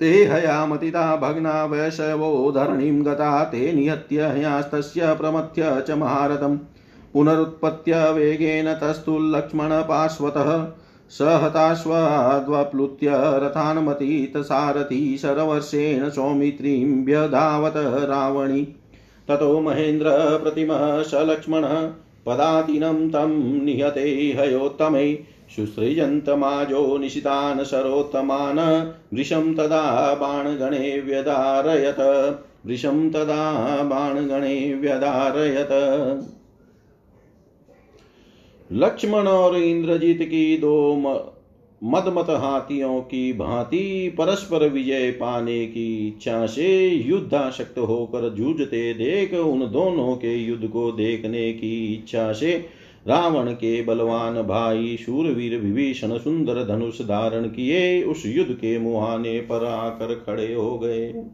ते 0.00 0.24
हयामतिता 0.24 1.16
भग्ना 1.16 1.64
वैशवो 1.64 2.52
धरणीं 2.52 3.06
गता 3.06 3.44
ते 3.44 3.72
निहत्य 3.72 4.26
हयास्तस्य 4.26 5.14
प्रमथ्य 5.14 5.84
च 5.88 5.90
महारथम्। 5.90 6.58
पुनरुत्पत्य 7.12 8.12
वेगेन 8.12 8.74
तस्तुल्लक्ष्मणपार्श्वतः 8.74 10.66
स 11.10 11.22
हताश्वाद्वप्लुत्य 11.22 13.12
रथान्मतीतसारथी 13.14 15.16
शरवर्षेण 15.16 16.10
सौमित्रीं 16.10 17.04
व्यधावत 17.04 17.74
रावणी। 17.76 18.76
ततो 19.28 19.60
महेन्द्र 19.60 20.38
प्रतिमः 20.42 21.02
सलक्ष्मणः 21.02 21.90
पदातिनं 22.26 23.08
तं 23.08 23.64
निहते 23.64 24.36
हयोत्तमै 24.40 25.18
शुसृजन्तमाजो 25.56 26.98
निशितान् 26.98 27.64
शरोत्तमान् 27.64 28.58
वृषं 29.14 29.54
तदा 29.54 30.14
बाणगणे 30.14 31.00
व्यधारयत 31.00 32.00
वृषं 32.66 33.08
तदा 33.10 33.42
बाणगणे 33.82 34.74
व्यधारयत 34.74 35.72
लक्ष्मण 38.72 39.26
और 39.26 39.56
इंद्रजीत 39.56 40.22
की 40.22 40.56
दो 40.56 40.74
मदमत 41.82 42.30
हाथियों 42.30 43.00
की 43.00 43.32
भांति 43.32 44.14
परस्पर 44.18 44.68
विजय 44.68 45.10
पाने 45.10 45.66
की 45.66 46.08
इच्छा 46.08 46.46
से 46.46 46.88
युद्धाशक्त 46.88 47.78
होकर 47.78 48.28
जूझते 48.34 48.92
देख 48.94 49.34
उन 49.34 49.70
दोनों 49.70 50.14
के 50.16 50.36
युद्ध 50.36 50.66
को 50.66 50.90
देखने 50.92 51.52
की 51.52 51.74
इच्छा 51.94 52.32
से 52.32 52.56
रावण 53.08 53.52
के 53.52 53.82
बलवान 53.82 54.42
भाई 54.42 54.96
शूरवीर 54.96 55.58
विभीषण 55.58 56.18
सुंदर 56.18 56.64
धनुष 56.64 57.02
धारण 57.02 57.44
किए, 57.44 58.02
उस 58.02 58.22
युद्ध 58.26 58.52
के 58.52 58.78
मुहाने 58.78 59.40
पर 59.40 59.64
आकर 59.64 60.14
खड़े 60.26 60.54
हो 60.54 60.78
गए। 60.78 61.24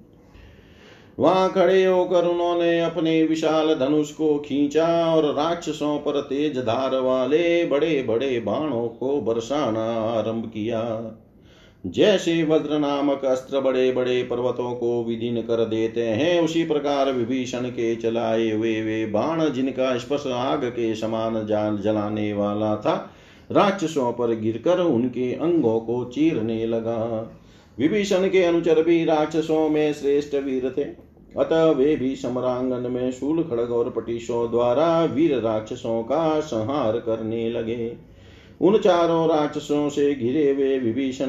वहाँ 1.19 1.53
खड़े 1.53 1.85
होकर 1.85 2.25
उन्होंने 2.25 2.81
अपने 2.81 3.23
विशाल 3.23 3.75
धनुष 3.75 4.13
को 4.13 4.39
खींचा 4.39 5.15
और 5.15 5.35
राक्षसों 5.35 5.99
पर 5.99 6.21
तेज 6.21 6.59
धार 6.59 6.99
वाले 7.01 7.65
बड़े 7.65 8.03
बड़े 8.03 8.41
बाणों 8.41 8.89
को 8.89 9.21
बरसाना 9.21 9.85
आरंभ 9.95 10.47
किया। 10.55 10.81
जैसे 11.87 12.43
वज्र 12.43 12.79
नामक 12.79 13.25
अस्त्र 13.25 13.61
बड़े 13.61 13.93
बड़े 13.93 14.23
पर्वतों 14.23 14.75
को 14.75 15.05
विधीन 15.05 15.43
कर 15.43 15.65
देते 15.65 16.03
हैं, 16.03 16.41
उसी 16.41 16.65
प्रकार 16.65 17.13
विभीषण 17.13 17.59
के 17.59 17.97
चलाए 17.97 18.51
हुए 18.51 18.83
वे 18.83 19.07
बाण 19.07 19.51
जिनका 19.51 19.99
स्पर्श 19.99 20.27
आग 20.27 20.65
के 20.65 20.95
समान 20.95 21.47
जान 21.47 21.79
जलाने 21.79 22.33
वाला 22.33 22.77
था, 22.77 23.11
राक्षसों 23.53 24.13
पर 24.13 24.35
गिरकर 24.35 24.81
उनके 24.81 25.33
अंगों 25.33 25.81
को 25.81 26.05
चीरने 26.05 26.67
लगा। 26.67 27.31
विभीषण 27.79 28.29
के 28.29 28.43
अनुचर 28.45 28.83
भी 28.83 29.05
राक्षसों 29.05 29.69
में 29.69 29.93
श्रेष्ठ 29.93 30.35
वीर 30.35 30.75
थे। 30.79 31.11
अतः 31.41 31.65
वे 31.65 31.97
भी 31.97 32.17
समरांगन 32.17 32.91
में 32.91 33.13
शूल 33.13 33.43
खड़ग 33.43 33.71
और 33.71 33.91
पटिशों 33.91 34.51
द्वारा 34.51 35.05
वीर 35.05 35.39
राक्षसों 35.39 36.03
का 36.03 36.41
संहार 36.41 36.99
करने 36.99 37.51
लगे। 37.51 38.10
उन 38.61 38.79
चारों 38.79 39.29
राक्षसों 39.29 39.89
से 39.89 40.15
घिरे 40.15 40.51
हुए 40.51 40.79
विभीषण 40.79 41.29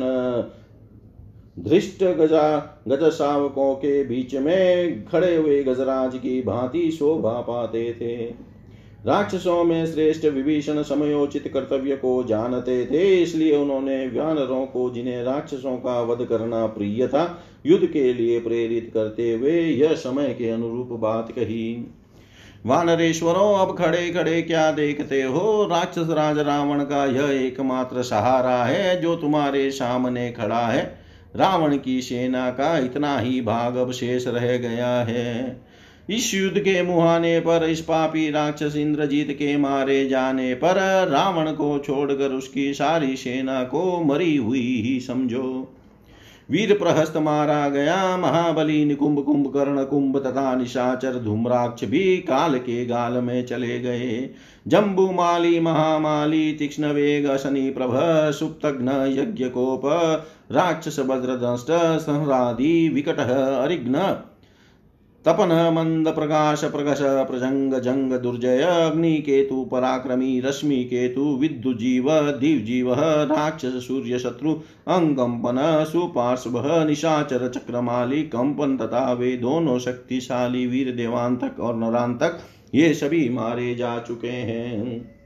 धृष्ट 1.59 2.03
गजा, 2.03 2.57
गज 2.87 3.09
शावकों 3.11 3.73
के 3.75 4.03
बीच 4.03 4.35
में 4.35 5.05
खड़े 5.05 5.35
हुए 5.35 5.63
गजराज 5.63 6.17
की 6.17 6.41
भांति 6.41 6.91
शोभा 6.91 7.33
पाते 7.41 7.93
थे। 7.93 8.15
राक्षसों 9.05 9.63
में 9.63 9.85
श्रेष्ठ 9.85 10.25
विभीषण 10.25 10.81
समयोचित 10.83 11.47
कर्तव्य 11.47 11.95
को 11.95 12.23
जानते 12.23 12.85
थे, 12.85 13.21
इसलिए 13.21 13.57
उन्होंने 13.57 14.07
व्यानरों 14.07 14.65
को, 14.65 14.89
जिन्हें 14.89 15.23
राक्षसों 15.23 15.77
का 15.77 16.01
वध 16.01 16.25
करना 16.25 16.65
प्रिय 16.65 17.07
था, 17.07 17.43
युद्ध 17.65 17.85
के 17.85 18.13
लिए 18.13 18.39
प्रेरित 18.39 18.91
करते 18.93 19.33
हुए 19.33 19.61
यह 19.61 19.93
समय 19.93 20.35
के 20.37 20.49
अनुरूप 20.49 20.87
बात 20.87 21.31
कही। 21.31 21.87
वानरेश्वरों 22.65 23.57
अब 23.59 23.77
खड़े 23.77 24.09
खड़े 24.09 24.41
क्या 24.41 24.71
देखते 24.71 25.21
हो? 25.21 25.67
राक्षस 25.71 26.07
राज 26.09 26.39
रावण 26.39 26.83
का 26.83 27.05
यह 27.05 27.45
एकमात्र 27.45 28.03
सहारा 28.03 28.63
है 28.63 29.01
जो 29.01 29.15
तुम्हारे 29.15 29.71
सामने 29.71 30.31
खड़ा 30.31 30.67
है। 30.67 30.99
रावण 31.35 31.77
की 31.77 32.01
सेना 32.01 32.49
का 32.49 32.77
इतना 32.77 33.19
ही 33.19 33.41
भाग 33.41 33.75
अब 33.75 33.91
शेष 33.91 34.27
रह 34.27 34.57
गया 34.57 34.87
है। 34.87 35.61
इस 36.09 36.35
युद्ध 36.35 36.59
के 36.59 36.83
मुहाने 36.83 37.39
पर, 37.39 37.63
इस 37.69 37.81
पापी 37.81 38.31
राक्षस 38.31 38.75
इंद्रजीत 38.75 39.31
के 39.31 39.57
मारे 39.57 40.07
जाने 40.07 40.53
पर, 40.53 41.07
रावण 41.11 41.51
को 41.51 41.79
छोड़कर 41.79 42.29
उसकी 42.29 42.73
सारी 42.73 43.15
सेना 43.15 43.63
को 43.63 44.03
मरी 44.03 44.37
हुई 44.37 44.81
ही 44.81 44.99
समझो। 44.99 45.77
वीर 46.51 46.73
प्रहस्त 46.73 47.17
मारा 47.17 47.69
गया 47.69 48.17
महाबली 48.17 48.85
निकुंभ 48.85 49.19
कुंभ 49.19 49.47
कर्ण 49.47 49.83
कुंभ 49.83 50.17
तथा 50.17 50.55
निशाचर 50.55 51.19
धूम्राक्ष 51.19 51.83
भी 51.83 52.17
काल 52.17 52.57
के 52.57 52.85
गाल 52.85 53.13
में 53.13 53.45
चले 53.45 53.79
गए। 53.79 54.29
जम्बू 54.67 55.11
माली, 55.11 55.59
महामाली 55.59 56.51
तीक्ष्ण 56.53 56.85
वेग 56.85 57.37
शनि 57.37 57.69
प्रभ, 57.69 57.91
सुप्तघ्न 58.31 58.89
यज्ञ 59.17 59.45
कोप 59.45 59.81
राक्षस 60.51 60.99
भद्रदष्ट 60.99 61.71
संहरादि, 62.01 62.89
विकट, 62.89 63.19
अरिघ्न 63.19 64.17
तपन 65.25 65.51
मंद 65.73 66.07
प्रकाश 66.07 66.63
प्रकश 66.63 66.99
प्रजंग, 67.01 67.73
जंग, 67.73 68.13
दुर्जय, 68.13 68.61
अग्नि, 68.61 69.13
केतु, 69.17 69.63
पराक्रमी, 69.65 70.39
रश्मि, 70.39 70.83
केतु 70.83 71.25
विद्युजीव 71.35 72.09
दिवजीव, 72.31 72.93
राक्षस 72.93 73.87
सूर्य 73.87 74.19
शत्रु 74.19 74.53
अंगंपन 74.87 75.85
सुपार्श्व 75.91 76.63
निशाचर 76.87 77.47
चक्रमाली 77.49 78.23
कंपन 78.23 78.77
तथा 78.77 79.11
वे 79.13 79.31
दोनों 79.37 79.77
शक्तिशाली 79.79 80.65
वीर 80.67 80.91
देवांतक 80.95 81.59
और 81.59 81.75
नरांतक। 81.75 82.39
ये 82.75 82.93
सभी 82.93 83.29
मारे 83.29 83.75
जा 83.75 83.97
चुके 83.99 84.27
हैं। 84.27 85.21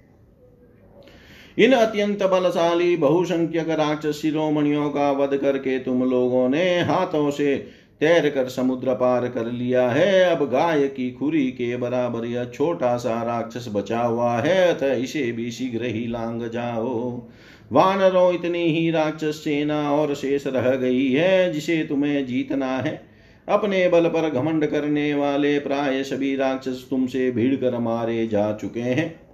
इन 1.58 1.72
अत्यंत 1.72 2.24
बलशाली, 2.24 2.96
बहुसंख्यक 2.98 3.70
राक्षस 3.70 4.22
शिरोमणियों 4.22 4.90
का 4.90 5.12
वध 5.12 5.38
करके 5.38 5.80
तुम 5.80 6.04
लोगों 6.04 6.50
ने 6.50 6.82
हाथों 6.82 7.32
से 7.32 7.85
तैर 8.00 8.30
कर 8.30 8.50
समुद्र 8.50 8.94
पार 8.94 9.28
कर 9.28 9.46
लिया 9.46 9.90
है। 9.90 10.36
अब 10.36 10.50
गाय 10.50 10.88
की 10.88 11.12
खुरी 11.12 11.48
के 11.48 11.78
बराबर 11.78 12.26
यह 12.26 12.46
छोटा 12.46 12.98
सा 12.98 13.22
राक्षस 13.24 13.66
बचा 13.74 14.00
हुआ 14.00 14.38
है। 14.38 14.74
अतः 14.74 14.94
इसे 14.94 15.32
भी 15.32 15.52
शीघ्र 15.52 15.84
ही 15.84 16.08
लांग 16.08 16.50
जाओ। 16.50 17.28
वानरों, 17.72 18.34
इतनी 18.34 18.64
ही 18.64 18.92
राक्षस 18.92 19.42
सेना 19.44 19.92
और 19.92 20.16
शेष 20.16 20.48
रह 20.48 20.76
गई 20.76 21.12
है, 21.12 21.54
जिसे 21.54 21.86
तुम्हें 21.90 22.26
जीतना 22.26 22.78
है। 22.78 23.02
अपने 23.50 23.88
बल 23.90 24.06
पर 24.06 24.30
घमंड 24.30 24.66
करने 24.66 25.14
वाले 25.14 25.60
प्राय 25.60 26.04
सभी 26.04 26.36
राक्षस 26.36 26.88
तुमसे 26.90 27.32
भीड़ 27.32 27.56
कर 27.56 27.80
मारे 27.80 28.28
जा 28.28 28.54
चुके 28.54 28.80
हैं। 28.80 29.25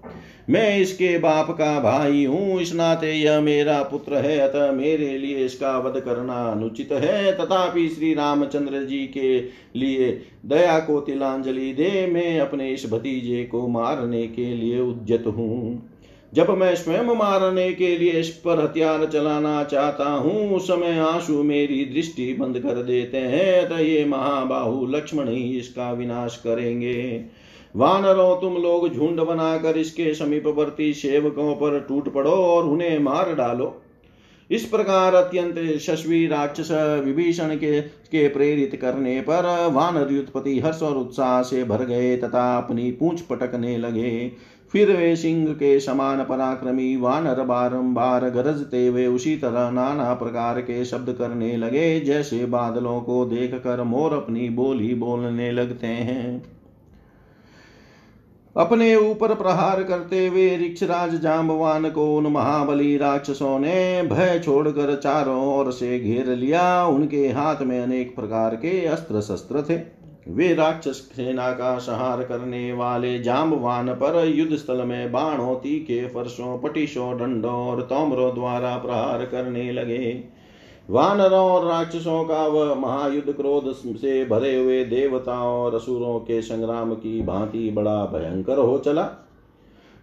मैं 0.50 0.78
इसके 0.80 1.18
बाप 1.18 1.50
का 1.52 1.80
भाई 1.80 2.26
हूँ, 2.26 2.62
इस 2.62 2.74
नाते 2.74 3.12
यह 3.14 3.40
मेरा 3.42 3.82
पुत्र 3.82 4.16
है, 4.16 4.38
अतः 4.38 4.72
मेरे 4.72 5.18
लिए 5.18 5.46
इसका 5.46 5.78
वध 5.78 6.00
करना 6.00 6.46
अनुचित 6.52 6.92
है। 6.92 7.32
तथापि 7.32 7.88
श्री 7.90 8.14
रामचंद्र 8.14 8.84
जी 8.84 9.00
के 9.08 9.40
लिए 9.80 10.10
दया 10.46 10.80
को 10.80 11.00
तिलांजलि 11.00 11.72
दे, 11.74 12.08
मैं 12.08 12.40
अपने 12.40 12.70
इस 12.70 12.86
भतीजे 12.92 13.44
को 13.44 13.68
मारने 13.68 14.28
के 14.28 14.54
लिए 14.56 14.80
उद्यत 14.80 15.24
हूँ। 15.28 15.88
जब 16.34 16.50
मैं 16.50 16.76
स्वयं 16.76 17.16
मारने 17.16 17.72
के 17.74 17.98
लिए 17.98 18.12
इस 18.12 18.30
पर 18.30 18.60
हथियार 18.60 19.06
चलाना 19.06 19.64
चाहता 19.64 20.10
हूँ, 20.10 20.56
उस 20.56 20.68
समय 20.68 21.00
आँसू 21.00 21.44
मेरी 21.44 21.84
दृष्टि 21.86 22.34
बंद 22.34 22.60
कर 22.60 22.84
देते 22.84 23.18
हैं। 23.18 23.70
तो 23.70 23.78
ये 23.78 24.06
महाबाहु 24.06 24.86
लक्ष्मण 24.86 25.30
ही 25.30 25.44
इसका 25.60 25.92
विनाश 25.92 26.36
करेंगे। 26.36 27.26
वानरों, 27.76 28.36
तुम 28.42 28.54
लोग 28.54 28.88
झुंड 28.90 29.20
बनाकर 29.20 29.78
इसके 29.78 30.14
समीपवर्ती 30.14 30.94
सेवकों 30.94 31.54
पर 31.56 31.80
टूट 31.80 32.14
पड़ो 32.14 32.32
और 32.32 32.64
उन्हें 32.64 33.00
मार 33.00 33.34
डालो। 33.36 33.76
इस 34.50 34.66
प्रकार 34.66 35.16
अत्यंत 35.16 35.60
शस्वी 35.80 36.26
राक्षस 36.28 36.72
विभीषण 37.06 37.56
के 37.56 37.82
के 37.82 38.28
प्रेरित 38.28 38.76
करने 38.82 39.20
पर 39.22 39.46
वानर 39.74 40.12
युद्धपति 40.14 40.60
हर्ष 40.60 40.82
और 40.84 40.98
उत्साह 40.98 41.42
से 41.42 41.64
भर 41.64 41.86
गए 41.86 42.16
तथा 42.18 42.58
अपनी 42.58 42.92
पूंछ 42.92 43.22
पटकने 43.22 43.78
लगे। 43.78 44.32
फिर 44.74 44.92
वे 44.98 45.16
सिंह 45.16 45.54
के 45.54 45.80
समान 45.80 46.24
पराक्रमी 46.24 46.96
वानर 46.96 47.42
बारंबार 47.44 48.30
गरजते 48.30 48.86
हुए 48.88 49.06
उसी 49.08 49.36
तरह 49.38 49.70
नाना 49.72 50.14
प्रकार 50.14 50.62
के 50.62 50.84
शब्द 50.86 51.16
करने 51.20 51.56
लगे, 51.58 52.00
जैसे 52.00 52.46
बादलों 52.46 53.02
को 53.02 53.26
देख 53.26 53.56
कर 53.56 53.84
मोर 53.84 54.14
अपनी 54.14 54.50
बोली 54.50 54.94
बोलने 54.96 55.52
लगते 55.52 55.88
हैं। 55.88 56.44
अपने 58.58 58.96
ऊपर 58.96 59.34
प्रहार 59.36 59.84
करते 59.84 60.28
हुए 60.28 60.58
ऋक्षराज 60.58 61.22
जाम्बवान 61.22 61.90
को 61.90 62.18
उन 62.18 62.28
महाबली 62.28 62.98
राक्षसों 62.98 63.60
ने 63.60 64.04
भय 64.04 64.40
छोड़कर 64.40 64.96
चारों 64.96 65.56
ओर 65.58 65.72
से 65.72 66.00
घेर 66.00 66.28
लिया। 66.28 66.86
उनके 66.86 67.28
हाथ 67.28 67.62
में 67.62 67.80
अनेक 67.84 68.16
प्रकार 68.16 68.56
के 68.56 68.86
अस्त्र 68.86 69.22
शस्त्र 69.22 69.62
थे। 69.62 69.80
वे 70.28 70.54
राक्षस 70.54 70.98
सेना 71.16 71.52
का 71.52 71.78
संहार 71.78 72.24
करने 72.24 72.74
वाले 72.74 73.20
जाम्बवान 73.20 73.94
पर 73.94 74.28
युद्ध 74.28 74.56
स्थल 74.56 74.82
में 74.82 75.12
बाणों, 75.12 75.56
तीखे, 75.56 76.06
फरसों, 76.08 76.58
पटिशों, 76.60 77.18
डंडों 77.20 77.54
और 77.54 77.82
तोमरों 77.82 78.34
द्वारा 78.36 78.76
प्रहार 78.78 79.26
करने 79.26 79.72
लगे। 79.72 80.41
वानरों 80.90 81.50
और 81.52 81.66
राक्षसों 81.66 82.24
का 82.24 82.46
वह 82.48 82.74
महायुद्ध 82.76 83.32
क्रोध 83.32 83.72
से 83.74 84.24
भरे 84.26 84.56
हुए 84.56 84.84
देवताओं 84.86 85.54
और 85.56 85.76
असुरों 85.76 86.20
के 86.20 86.42
संग्राम 86.42 86.94
की 86.94 87.22
भांति 87.22 87.70
बड़ा 87.70 88.06
भयंकर 88.06 88.58
हो 88.58 88.78
चला। 88.78 89.10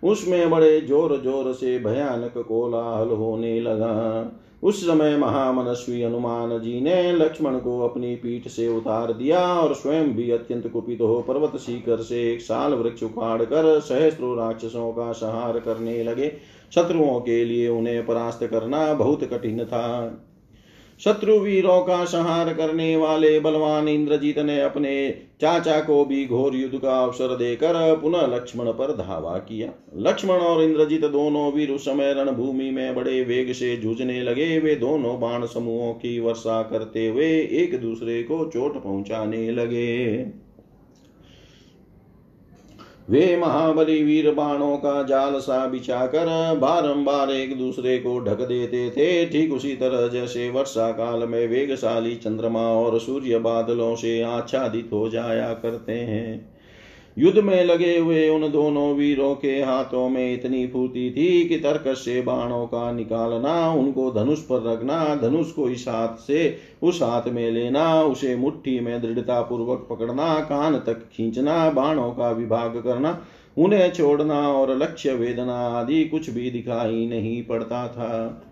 उसमें 0.02 0.50
बड़े 0.50 0.80
ज़ोर 0.80 1.16
ज़ोर 1.16 1.52
से 1.52 1.78
भयानक 1.78 2.38
कोलाहल 2.38 3.08
होने 3.08 3.60
लगा। 3.60 4.30
उस 4.62 4.80
समय 4.86 5.16
महामनस्वी 5.16 6.02
हनुमान 6.02 6.58
जी 6.60 6.80
ने 6.80 7.12
लक्ष्मण 7.12 7.58
को 7.58 7.80
अपनी 7.80 8.14
पीठ 8.14 8.48
से 8.48 8.68
उतार 8.68 9.12
दिया 9.12 9.40
और 9.54 9.74
स्वयं 9.74 10.12
भी 10.14 10.30
अत्यंत 10.30 10.66
कुपित 10.66 11.00
हो 11.00 11.20
पर्वत 11.20 11.56
शिखर 11.56 12.02
से 12.02 12.22
एक 12.32 12.40
साल 12.40 12.74
वृक्ष 12.74 13.02
उखाड़ 13.02 13.42
कर 13.42 13.78
सहस्त्रों 13.80 14.36
राक्षसों 14.38 14.90
का 14.92 15.10
संहार 15.12 15.58
करने 15.58 16.02
लगे। 16.04 16.32
शत्रुओं 16.72 17.20
के 17.20 17.44
लिए 17.44 17.68
उन्हें 17.68 18.06
परास्त 18.06 18.44
करना 18.46 18.92
बहुत 18.94 19.24
कठिन 19.24 19.64
था। 19.64 19.84
शत्रु 21.00 21.38
वीरों 21.38 21.80
का 21.80 22.04
संहार 22.04 22.52
करने 22.54 22.96
वाले 22.96 23.40
बलवान 23.40 23.88
इंद्रजीत 23.88 24.38
ने 24.38 24.60
अपने 24.60 25.10
चाचा 25.40 25.80
को 25.80 26.04
भी 26.04 26.24
घोर 26.26 26.54
युद्ध 26.54 26.78
का 26.78 26.98
अवसर 27.02 27.36
देकर 27.36 27.74
पुनः 28.02 28.26
लक्ष्मण 28.26 28.70
पर 28.72 28.92
धावा 28.92 29.36
किया। 29.38 29.70
लक्ष्मण 29.96 30.34
और 30.34 30.62
इंद्रजीत 30.62 31.04
दोनों 31.04 31.52
वीर 31.52 31.70
उस 31.70 31.84
समय 31.84 32.12
रणभूमि 32.12 32.70
में 32.70 32.94
बड़े 32.94 33.22
वेग 33.24 33.52
से 33.52 33.76
जूझने 33.76 34.20
लगे। 34.22 34.58
वे 34.58 34.74
दोनों 34.74 35.20
बाण 35.20 35.46
समूहों 35.46 35.92
की 35.94 36.18
वर्षा 36.20 36.62
करते 36.62 37.06
हुए 37.08 37.30
एक 37.62 37.80
दूसरे 37.80 38.22
को 38.22 38.44
चोट 38.44 38.82
पहुँचाने 38.82 39.50
लगे। 39.50 40.18
वे 43.08 43.36
महाबली 43.36 44.02
वीर 44.04 44.30
बाणों 44.30 44.76
का 44.76 45.02
जाल 45.02 45.38
सा 45.38 45.66
बिछाकर 45.66 46.26
बारम्बार 46.58 47.30
एक 47.30 47.56
दूसरे 47.58 47.98
को 47.98 48.18
ढक 48.20 48.40
देते 48.40 48.90
थे। 48.90 49.26
ठीक 49.26 49.52
उसी 49.52 49.74
तरह 49.76 50.06
जैसे 50.08 50.50
वर्षा 50.50 50.90
काल 50.92 51.26
में 51.28 51.46
वेगशाली 51.48 52.14
चंद्रमा 52.16 52.62
और 52.62 52.98
सूर्य 53.00 53.38
बादलों 53.38 53.94
से 53.96 54.20
आच्छादित 54.22 54.90
हो 54.92 55.08
जाया 55.08 55.52
करते 55.54 55.92
हैं। 55.92 56.57
युद्ध 57.18 57.38
में 57.38 57.64
लगे 57.64 57.98
हुए 57.98 58.28
उन 58.28 58.52
दोनों 58.52 58.94
वीरों 58.94 59.34
के 59.34 59.62
हाथों 59.62 60.08
में 60.08 60.34
इतनी 60.34 60.66
फूर्ति 60.66 61.14
थी 61.16 61.44
कि 61.48 61.56
तर्क 61.56 61.84
से 61.96 62.22
बाणों 62.22 62.66
का 62.66 62.92
निकालना, 62.92 63.72
उनको 63.72 64.10
धनुष 64.10 64.38
पर 64.38 64.72
रखना, 64.72 65.14
धनुष 65.14 65.50
को 65.50 65.68
इस 65.70 65.88
हाथ 65.88 66.16
से, 66.16 66.56
उस 66.82 67.02
हाथ 67.02 67.28
में 67.28 67.50
लेना, 67.50 68.02
उसे 68.02 68.36
मुट्ठी 68.36 68.80
में 68.80 69.02
दृढ़ता 69.02 69.40
पूर्वक 69.40 69.86
पकड़ना, 69.90 70.40
कान 70.40 70.78
तक 70.78 71.08
खींचना, 71.12 71.70
बाणों 71.70 72.10
का 72.10 72.30
विभाग 72.30 72.76
करना, 72.76 73.24
उन्हें 73.58 73.92
छोड़ना 73.92 74.48
और 74.48 74.76
लक्ष्य 74.76 75.14
वेदना 75.14 75.56
आदि 75.56 76.04
कुछ 76.04 76.30
भी 76.30 76.50
दिखाई 76.50 77.06
नहीं 77.06 77.42
पड़ता 77.42 77.88
था। 77.88 78.42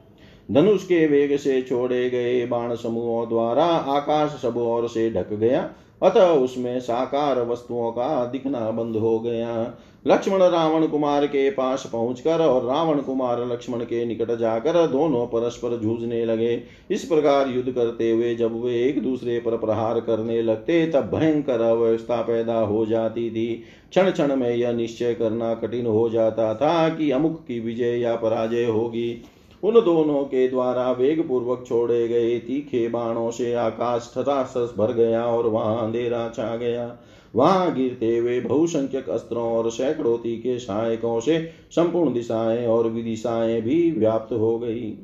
धनुष 0.50 0.84
के 0.84 1.06
वेग 1.06 1.36
से 1.36 1.62
छोड़े 1.62 2.10
गए 2.10 2.46
बाण 2.46 2.74
समूहों 2.74 3.28
द्वारा 3.28 3.64
आकाश 3.64 4.30
सब 4.30 4.56
ओर 4.56 4.88
से 4.88 5.10
ढक 5.10 5.32
गया। 5.32 5.70
अतः 6.02 6.26
उसमें 6.26 6.80
साकार 6.80 7.40
वस्तुओं 7.42 7.90
का 7.92 8.24
दिखना 8.24 8.70
बंद 8.70 8.96
हो 8.96 9.18
गया। 9.18 9.74
लक्ष्मण 10.06 10.42
रावण 10.42 10.86
कुमार 10.86 11.26
के 11.26 11.50
पास 11.50 11.88
पहुंचकर 11.92 12.40
और 12.40 12.64
रावण 12.64 13.00
कुमार 13.00 13.46
लक्ष्मण 13.46 13.80
के 13.80 14.04
निकट 14.04 14.30
जाकर 14.38 14.86
दोनों 14.86 15.26
परस्पर 15.26 15.76
जूझने 15.76 16.24
लगे। 16.24 16.62
इस 16.90 17.04
प्रकार 17.04 17.48
युद्ध 17.48 17.72
करते 17.72 18.10
हुए 18.10 18.34
जब 18.34 18.64
वे 18.64 18.74
एक 18.84 19.02
दूसरे 19.02 19.38
पर 19.40 19.56
प्रहार 19.56 20.00
करने 20.00 20.42
लगते, 20.42 20.86
तब 20.86 21.10
भयंकर 21.14 21.60
अव्यवस्था 21.60 22.22
पैदा 22.22 22.58
हो 22.60 22.86
जाती 22.86 23.30
थी। 23.30 23.64
क्षण 23.90 24.10
क्षण 24.10 24.36
में 24.36 24.50
यह 24.50 24.72
निश्चय 24.72 25.14
करना 25.14 25.54
कठिन 25.54 25.86
हो 25.86 26.08
जाता 26.10 26.54
था 26.54 26.88
कि 26.88 27.10
अमुक 27.10 27.40
की 27.48 27.60
विजय 27.60 27.98
या 27.98 28.16
पराजय 28.16 28.64
होगी। 28.64 29.22
उन 29.66 29.74
दोनों 29.74 30.24
के 30.24 30.48
द्वारा 30.48 30.90
वेग 30.90 31.28
पूर्वक 31.28 31.64
छोड़े 31.66 32.08
गए 32.08 32.38
तीखे 32.38 32.88
बाणों 32.88 33.30
से 33.30 33.54
आकाश 33.54 34.10
ठसाठस 34.14 34.74
भर 34.76 34.92
गया 34.92 35.26
और 35.26 35.46
वहाँ 35.46 35.82
अंधेरा 35.82 36.28
छा 36.28 36.56
गया। 36.56 36.96
वहाँ 37.34 37.72
गिरते 37.74 38.16
हुए 38.16 38.40
बहुसंख्यक 38.40 39.08
अस्त्रों 39.10 39.44
और 39.44 39.70
सैकड़ों 39.70 40.16
तीखे 40.18 40.58
सहायकों 40.58 41.20
से 41.20 41.38
संपूर्ण 41.70 42.12
दिशाएँ 42.12 42.66
और 42.66 42.88
विदिशाएँ 42.88 43.60
भी 43.60 43.90
व्याप्त 43.90 44.32
हो 44.32 44.58
गई। 44.58 44.96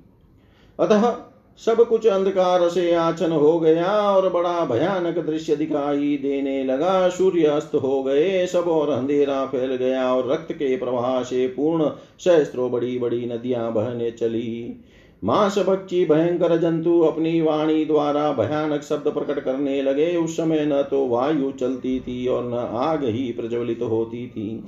अतः 0.79 1.32
सब 1.59 1.85
कुछ 1.89 2.07
अंधकार 2.07 2.69
से 2.69 2.93
आचन 2.93 3.33
हो 3.33 3.59
गया 3.61 3.91
और 4.11 4.29
बड़ा 4.29 4.65
भयानक 4.65 5.19
दृश्य 5.19 5.57
दिखाई 5.57 6.17
देने 6.23 6.65
लगा। 6.65 7.09
सूर्य 7.09 7.45
अस्त 7.45 7.75
हो 7.75 8.03
गए, 8.03 8.47
सब 8.47 8.69
और 8.69 8.91
अंधेरा 8.91 9.45
फैल 9.47 9.75
गया 9.77 10.15
और 10.15 10.31
रक्त 10.33 10.53
के 10.53 10.77
प्रवाह 10.77 11.23
से 11.23 11.47
पूर्ण 11.47 11.91
सहस्त्रों 12.19 12.71
बड़ी 12.71 12.99
बड़ी 12.99 13.27
नदियाँ 13.27 13.73
बहने 13.73 14.11
चली। 14.11 14.81
मांस 15.25 15.59
बच्ची 15.59 16.05
भयंकर 16.05 16.57
जंतु 16.57 17.01
अपनी 17.01 17.41
वाणी 17.41 17.85
द्वारा 17.85 18.33
भयानक 18.33 18.83
शब्द 18.83 19.09
प्रकट 19.09 19.45
करने 19.45 19.83
लगे। 19.83 20.17
उस 20.17 20.37
समय 20.37 20.67
न 20.67 20.83
तो 20.83 21.07
वायु 21.07 21.51
चलती 21.51 22.01
थी 22.01 22.27
और 22.27 22.45
न 22.45 22.69
आग 22.73 23.05
ही 23.05 23.33
प्रज्वलित 23.33 23.83
होती 23.83 24.27
थी। 24.27 24.65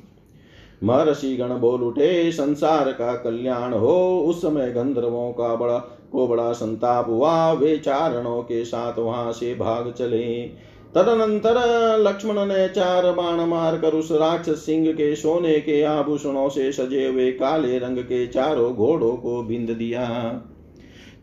महर्षि 0.85 1.37
गण 1.37 1.49
बोल 1.49 1.83
उठे, 1.83 2.33
संसार 2.33 2.93
का 2.93 3.15
कल्याण 3.17 3.73
हो। 3.73 4.21
उस 4.21 4.43
समय 4.43 4.71
गंधर्वों 4.71 5.31
का 5.33 5.55
बड़ा 5.55 5.79
को 6.15 6.29
बड़ा 6.29 6.53
संताप 6.53 7.09
हुआ, 7.09 7.53
वे 7.53 7.77
चारणों 7.79 8.43
के 8.43 8.65
साथ 8.65 8.99
वहाँ 8.99 9.33
से 9.33 9.55
भाग 9.55 9.93
चले। 9.93 10.25
तदनंतर 10.95 11.57
लक्ष्मण 11.99 12.45
ने 12.47 12.69
चार 12.69 13.11
बाण 13.13 13.41
मारकर 13.41 13.95
उस 13.95 14.13
राक्षस 14.13 14.67
सिंह 14.67 14.93
के 14.93 15.15
सोने 15.17 15.59
के 15.61 15.83
आभूषणों 15.83 16.49
से 16.49 16.73
सजे 16.73 17.07
हुए 17.09 17.31
काले 17.33 17.79
रंग 17.79 17.99
के 17.99 18.27
चारों 18.27 18.75
घोड़ों 18.75 19.17
को 19.17 19.43
बिंद 19.43 19.71
दिया। 19.71 20.05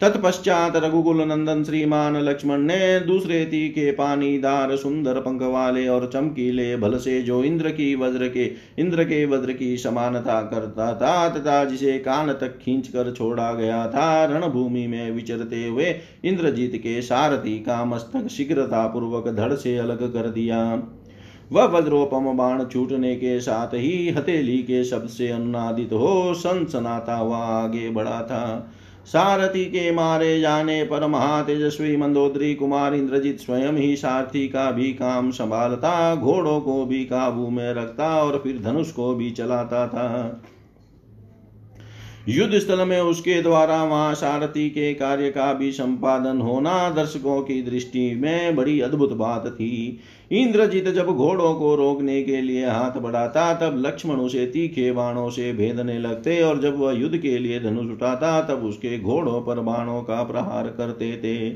तत्पश्चात 0.01 0.75
रघुकुल 0.75 1.21
नंदन 1.21 1.63
श्रीमान 1.63 2.15
लक्ष्मण 2.17 2.61
ने 2.61 2.99
दूसरे 2.99 3.43
ती 3.45 3.69
के 3.69 3.91
पानीदार 3.91 4.75
सुंदर 4.75 5.19
पंख 5.19 5.41
वाले 5.41 5.87
और 5.87 6.09
चमकीले 6.13 6.77
भल 6.77 6.97
से 6.97 7.21
जो 7.21 7.43
इंद्र 7.43 7.69
की 7.69 7.93
वज्र 7.95 8.27
के, 8.27 8.45
इंद्र 8.79 9.03
के 9.03 9.25
वज्र 9.25 9.53
की 9.53 9.77
समानता 9.77 10.41
करता 10.41 10.93
था, 10.93 11.29
तथा 11.29 11.63
जिसे 11.65 11.97
कान 11.99 12.33
तक 12.33 12.57
खींच 12.57 12.87
कर 12.87 13.11
छोड़ा 13.11 13.53
गया 13.53 13.85
था, 13.87 14.25
रणभूमि 14.25 14.87
में 14.87 15.11
विचरते 15.11 15.67
हुए 15.67 15.95
इंद्रजीत 16.25 16.75
के 16.75 17.01
सारथी 17.01 17.57
का 17.59 17.85
मस्तक 17.85 18.27
शीघ्रता 18.27 18.87
पूर्वक 18.87 19.33
धड़ 19.35 19.53
से 19.53 19.77
अलग 19.77 20.13
कर 20.13 20.29
दिया। 20.29 20.83
वह 21.51 21.63
वज्रोपम 21.63 22.37
बाण 22.37 22.65
छूटने 22.65 23.15
के 23.15 23.39
साथ 23.39 23.73
ही 23.73 24.09
हथेली 24.09 24.57
के 24.57 24.83
शब्द 24.83 25.09
से 25.09 25.29
अनुनादित 25.29 25.93
हो 25.93 26.33
सनसनाता 26.33 27.15
हुआ 27.15 27.37
आगे 27.37 27.89
बढ़ा 27.89 28.21
था। 28.21 28.71
सारथी 29.05 29.65
के 29.65 29.91
मारे 29.91 30.39
जाने 30.41 30.83
पर 30.83 31.07
महातेजस्वी 31.07 31.97
मंदोदरी 31.97 32.55
कुमार 32.55 32.93
इंद्रजीत 32.93 33.39
स्वयं 33.39 33.73
ही 33.73 33.95
सारथी 33.95 34.47
का 34.47 34.71
भी 34.71 34.93
काम 34.93 35.31
संभालता, 35.31 36.15
घोड़ों 36.15 36.59
को 36.61 36.85
भी 36.85 37.03
काबू 37.05 37.49
में 37.49 37.73
रखता 37.73 38.23
और 38.23 38.39
फिर 38.39 38.61
धनुष 38.61 38.91
को 38.91 39.13
भी 39.15 39.31
चलाता 39.31 39.87
था। 39.87 40.41
युद्ध 42.29 42.59
स्थल 42.59 42.85
में 42.85 43.01
उसके 43.01 43.41
द्वारा 43.41 43.83
वहाँ 43.83 44.13
सारथी 44.13 44.69
के 44.69 44.93
कार्य 44.93 45.29
का 45.29 45.53
भी 45.53 45.71
संपादन 45.71 46.41
होना 46.41 46.89
दर्शकों 46.89 47.41
की 47.41 47.61
दृष्टि 47.61 48.15
में 48.15 48.55
बड़ी 48.55 48.79
अद्भुत 48.81 49.13
बात 49.13 49.47
थी। 49.47 49.99
इंद्रजीत 50.31 50.87
जब 50.87 51.05
घोड़ों 51.05 51.53
को 51.55 51.75
रोकने 51.75 52.23
के 52.23 52.41
लिए 52.41 52.65
हाथ 52.65 52.99
बढ़ाता, 52.99 53.53
तब 53.53 53.83
लक्ष्मण 53.85 54.15
उसे 54.15 54.45
तीखे 54.45 54.91
बाणों 54.91 55.29
से 55.29 55.53
भेदने 55.53 55.99
लगते 55.99 56.41
और 56.41 56.61
जब 56.61 56.77
वह 56.79 56.93
युद्ध 56.93 57.17
के 57.17 57.37
लिए 57.37 57.59
धनुष 57.59 57.85
उठाता, 57.85 58.41
तब 58.41 58.65
उसके 58.65 58.99
घोड़ों 58.99 59.41
पर 59.41 59.59
बाणों 59.59 60.01
का 60.01 60.23
प्रहार 60.23 60.67
करते 60.67 61.17
थे। 61.17 61.49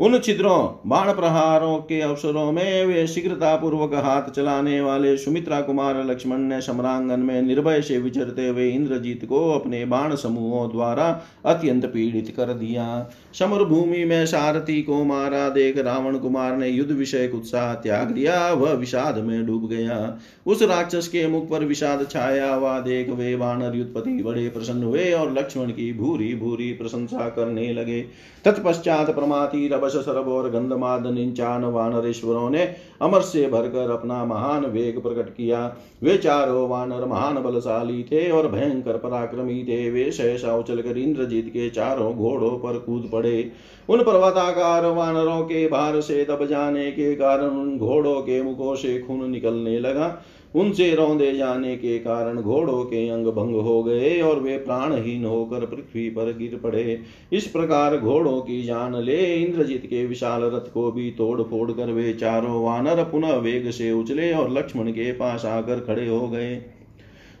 उन 0.00 0.18
छिद्रों, 0.18 0.80
बाण 0.86 1.12
प्रहारों 1.12 1.76
के 1.78 2.00
अवसरों 2.00 2.52
में 2.52 2.86
वे 2.86 3.06
शीघ्रता 3.06 3.54
पूर्वक 3.56 3.94
हाथ 3.94 4.30
चलाने 4.30 4.80
वाले 4.80 5.16
सुमित्रा 5.16 5.60
कुमार, 5.60 6.02
लक्ष्मण 6.04 6.38
ने 6.38 6.60
सम्रांगन 6.60 7.20
में 7.20 7.42
निर्भय 7.42 7.82
से 7.82 7.98
विचरते 7.98 8.46
हुए 8.48 8.68
इंद्रजीत 8.68 9.24
को 9.24 9.50
अपने 9.50 9.84
बाण 9.84 10.14
समूहों 10.14 10.68
द्वारा 10.70 11.08
अत्यंत 11.46 11.84
पीड़ित 11.86 12.32
कर 12.36 12.52
दिया। 12.52 12.86
समर 13.34 13.64
भूमि 13.64 14.04
में 14.04 14.24
सारथी 14.26 14.80
को 14.82 15.02
मारा, 15.04 15.48
देख 15.48 15.78
रावण 15.78 16.18
कुमार 16.18 16.56
ने 16.56 16.68
युद्ध 16.68 16.90
विषय 16.92 17.30
उत्साह 17.34 17.74
त्याग 17.74 18.10
दिया 18.10 18.52
वह 18.52 18.72
विषाद 18.72 19.18
में 19.18 19.46
डूब 19.46 19.68
गया। 19.68 20.18
उस 20.46 20.62
राक्षस 20.62 21.08
के 21.08 21.26
मुख 21.26 21.48
पर 21.50 21.64
विषाद 21.64 22.06
छाया 22.10 22.54
हुआ 22.54 22.78
देख 22.80 23.10
वे 23.10 23.34
वानर 23.34 23.76
युद्धपति 23.76 24.22
बड़े 24.22 24.48
प्रसन्न 24.48 24.82
हुए 24.82 25.12
और 25.12 25.32
लक्ष्मण 25.32 25.70
की 25.70 25.92
भूरी 25.92 26.34
भूरी 26.34 26.72
प्रशंसा 26.72 27.28
करने 27.28 27.72
लगे। 27.72 28.00
तत्पश्चात 28.44 29.14
प्रमाति 29.14 29.68
रबस 29.96 30.04
सरब 30.04 30.28
और 30.28 30.50
गंधमाद 30.50 31.06
निचान 31.06 31.64
वानरेश्वरों 31.64 32.50
ने 32.50 32.74
अमर 33.02 33.20
से 33.20 33.48
भरकर 33.48 33.90
अपना 33.90 34.24
महान 34.24 34.66
वेग 34.66 35.02
प्रकट 35.02 35.28
किया। 35.28 35.76
वे 36.02 36.16
चारों 36.16 36.68
वानर 36.68 37.04
महान 37.04 37.42
बलशाली 37.42 38.02
थे 38.02 38.30
और 38.30 38.48
भयंकर 38.48 38.96
पराक्रमी 38.96 39.64
थे। 39.64 39.90
वे 39.90 40.10
सहसा 40.10 40.56
उछलकर 40.56 40.98
इंद्रजीत 40.98 41.48
के 41.48 41.70
चारों 41.70 42.14
घोड़ों 42.14 42.50
पर 42.50 42.78
कूद 42.78 43.10
पड़े। 43.12 43.52
उन 43.88 44.02
पर्वताकार 44.02 44.86
वानरों 44.86 45.42
के 45.42 45.68
भार 45.68 46.00
से 46.00 46.24
दब 46.24 46.46
जाने 46.46 46.90
के 46.90 47.14
कारण 47.14 47.46
उन 47.46 47.78
घोड़ों 47.78 48.20
के 48.20 48.42
मुखों 48.42 48.74
से 48.74 48.98
खून 48.98 49.30
निकलने 49.30 49.78
लगा। 49.78 50.24
उनसे 50.54 50.94
रौंदे 50.94 51.32
जाने 51.32 51.76
के 51.76 51.98
कारण 51.98 52.40
घोड़ों 52.40 52.84
के 52.84 53.08
अंग 53.08 53.26
भंग 53.26 53.54
हो 53.56 53.82
गए 53.82 54.20
और 54.20 54.40
वे 54.40 54.56
प्राणहीन 54.56 55.24
होकर 55.24 55.66
पृथ्वी 55.66 56.08
पर 56.10 56.36
गिर 56.36 56.60
पड़े। 56.62 57.00
इस 57.32 57.46
प्रकार 57.46 57.96
घोड़ों 57.96 58.40
की 58.40 58.62
जान 58.62 58.96
ले, 58.96 59.36
इंद्रजीत 59.36 59.86
के 59.86 60.06
विशाल 60.06 60.42
रथ 60.42 60.72
को 60.72 60.92
भी 60.92 61.10
तोड़ 61.10 61.42
फोड़ 61.42 61.72
कर 61.72 61.86
वे 61.86 62.12
चारों 62.12 62.64
वानर 62.64 63.04
पुनः 63.04 63.34
वेग 63.34 63.70
से 63.70 63.92
उछले 63.92 64.32
और 64.32 64.50
लक्ष्मण 64.50 64.90
के 64.90 65.12
पास 65.12 65.44
आकर 65.44 65.80
खड़े 65.80 66.08
हो 66.08 66.28
गए। 66.28 66.56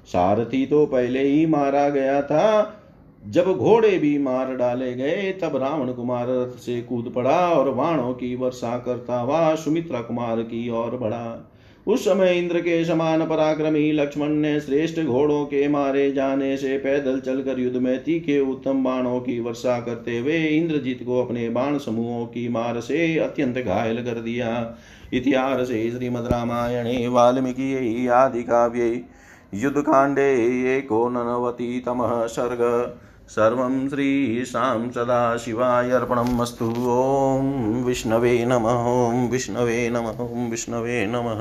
सारथी 0.06 0.66
तो 0.66 0.86
पहले 0.86 1.22
ही 1.22 1.46
मारा 1.46 1.88
गया 1.88 2.22
था। 2.22 2.76
जब 3.26 3.44
घोड़े 3.44 3.98
भी 3.98 4.18
मार 4.18 4.56
डाले 4.56 4.94
गए, 4.94 5.32
तब 5.32 5.56
रावण 5.56 5.92
कुमार 5.92 6.26
रथ 6.28 6.58
से 6.58 6.80
कूद 6.82 7.12
पड़ा 7.16 7.48
और 7.48 7.68
वाणों 7.68 8.14
की 8.14 8.34
वर्षा 8.34 8.78
करता 8.78 9.20
हुआ 9.20 9.54
सुमित्रा 9.54 10.00
कुमार 10.00 10.42
की 10.42 10.70
ओर 10.70 10.96
बढ़ा। 10.96 11.49
उस 11.90 12.04
समय 12.04 12.38
इंद्र 12.38 12.60
के 12.60 12.84
समान 12.84 13.24
पराक्रमी 13.26 13.92
लक्ष्मण 13.92 14.28
ने 14.28 14.60
श्रेष्ठ 14.60 15.00
घोड़ों 15.00 15.44
के 15.44 15.68
मारे 15.68 16.10
जाने 16.12 16.56
से 16.56 16.76
पैदल 16.78 17.20
चलकर 17.20 17.58
युद्ध 17.58 17.76
में 17.76 18.04
तीखे 18.04 18.38
उत्तम 18.40 18.84
बाणों 18.84 19.20
की 19.20 19.40
वर्षा 19.40 19.80
करते 19.80 20.18
हुए 20.18 20.36
इंद्रजीत 20.46 21.02
को 21.06 21.22
अपने 21.22 21.48
बाण 21.48 21.78
समूहों 21.78 22.26
की 22.26 22.48
मार 22.48 22.80
से 22.80 23.18
अत्यंत 23.18 23.58
घायल 23.58 24.04
कर 24.04 24.20
दिया। 24.20 24.78
इतिहास 25.12 25.66
श्रीमद 25.66 26.28
रामायणे, 26.32 27.06
वाल्मीकि 27.08 28.06
आदि 28.06 28.42
काव्ये 28.42 29.04
युद्धकाण्डे 29.54 30.32
एकोननवतितमः 30.76 32.26
सर्ग। 32.26 32.60
सर्वं 33.28 33.88
श्रीशां 33.88 34.90
सदाशिवाय 34.90 35.90
अर्पणम् 35.90 36.40
अस्तु। 36.40 36.64
ॐ 36.64 37.82
विष्णवे 37.84 38.44
नमः 38.44 38.86
ॐ 38.88 39.28
विष्णवे 39.30 39.88
नमः 39.88 40.22
ॐ 40.24 40.50
विष्णवे 40.50 41.06
नमः। 41.06 41.38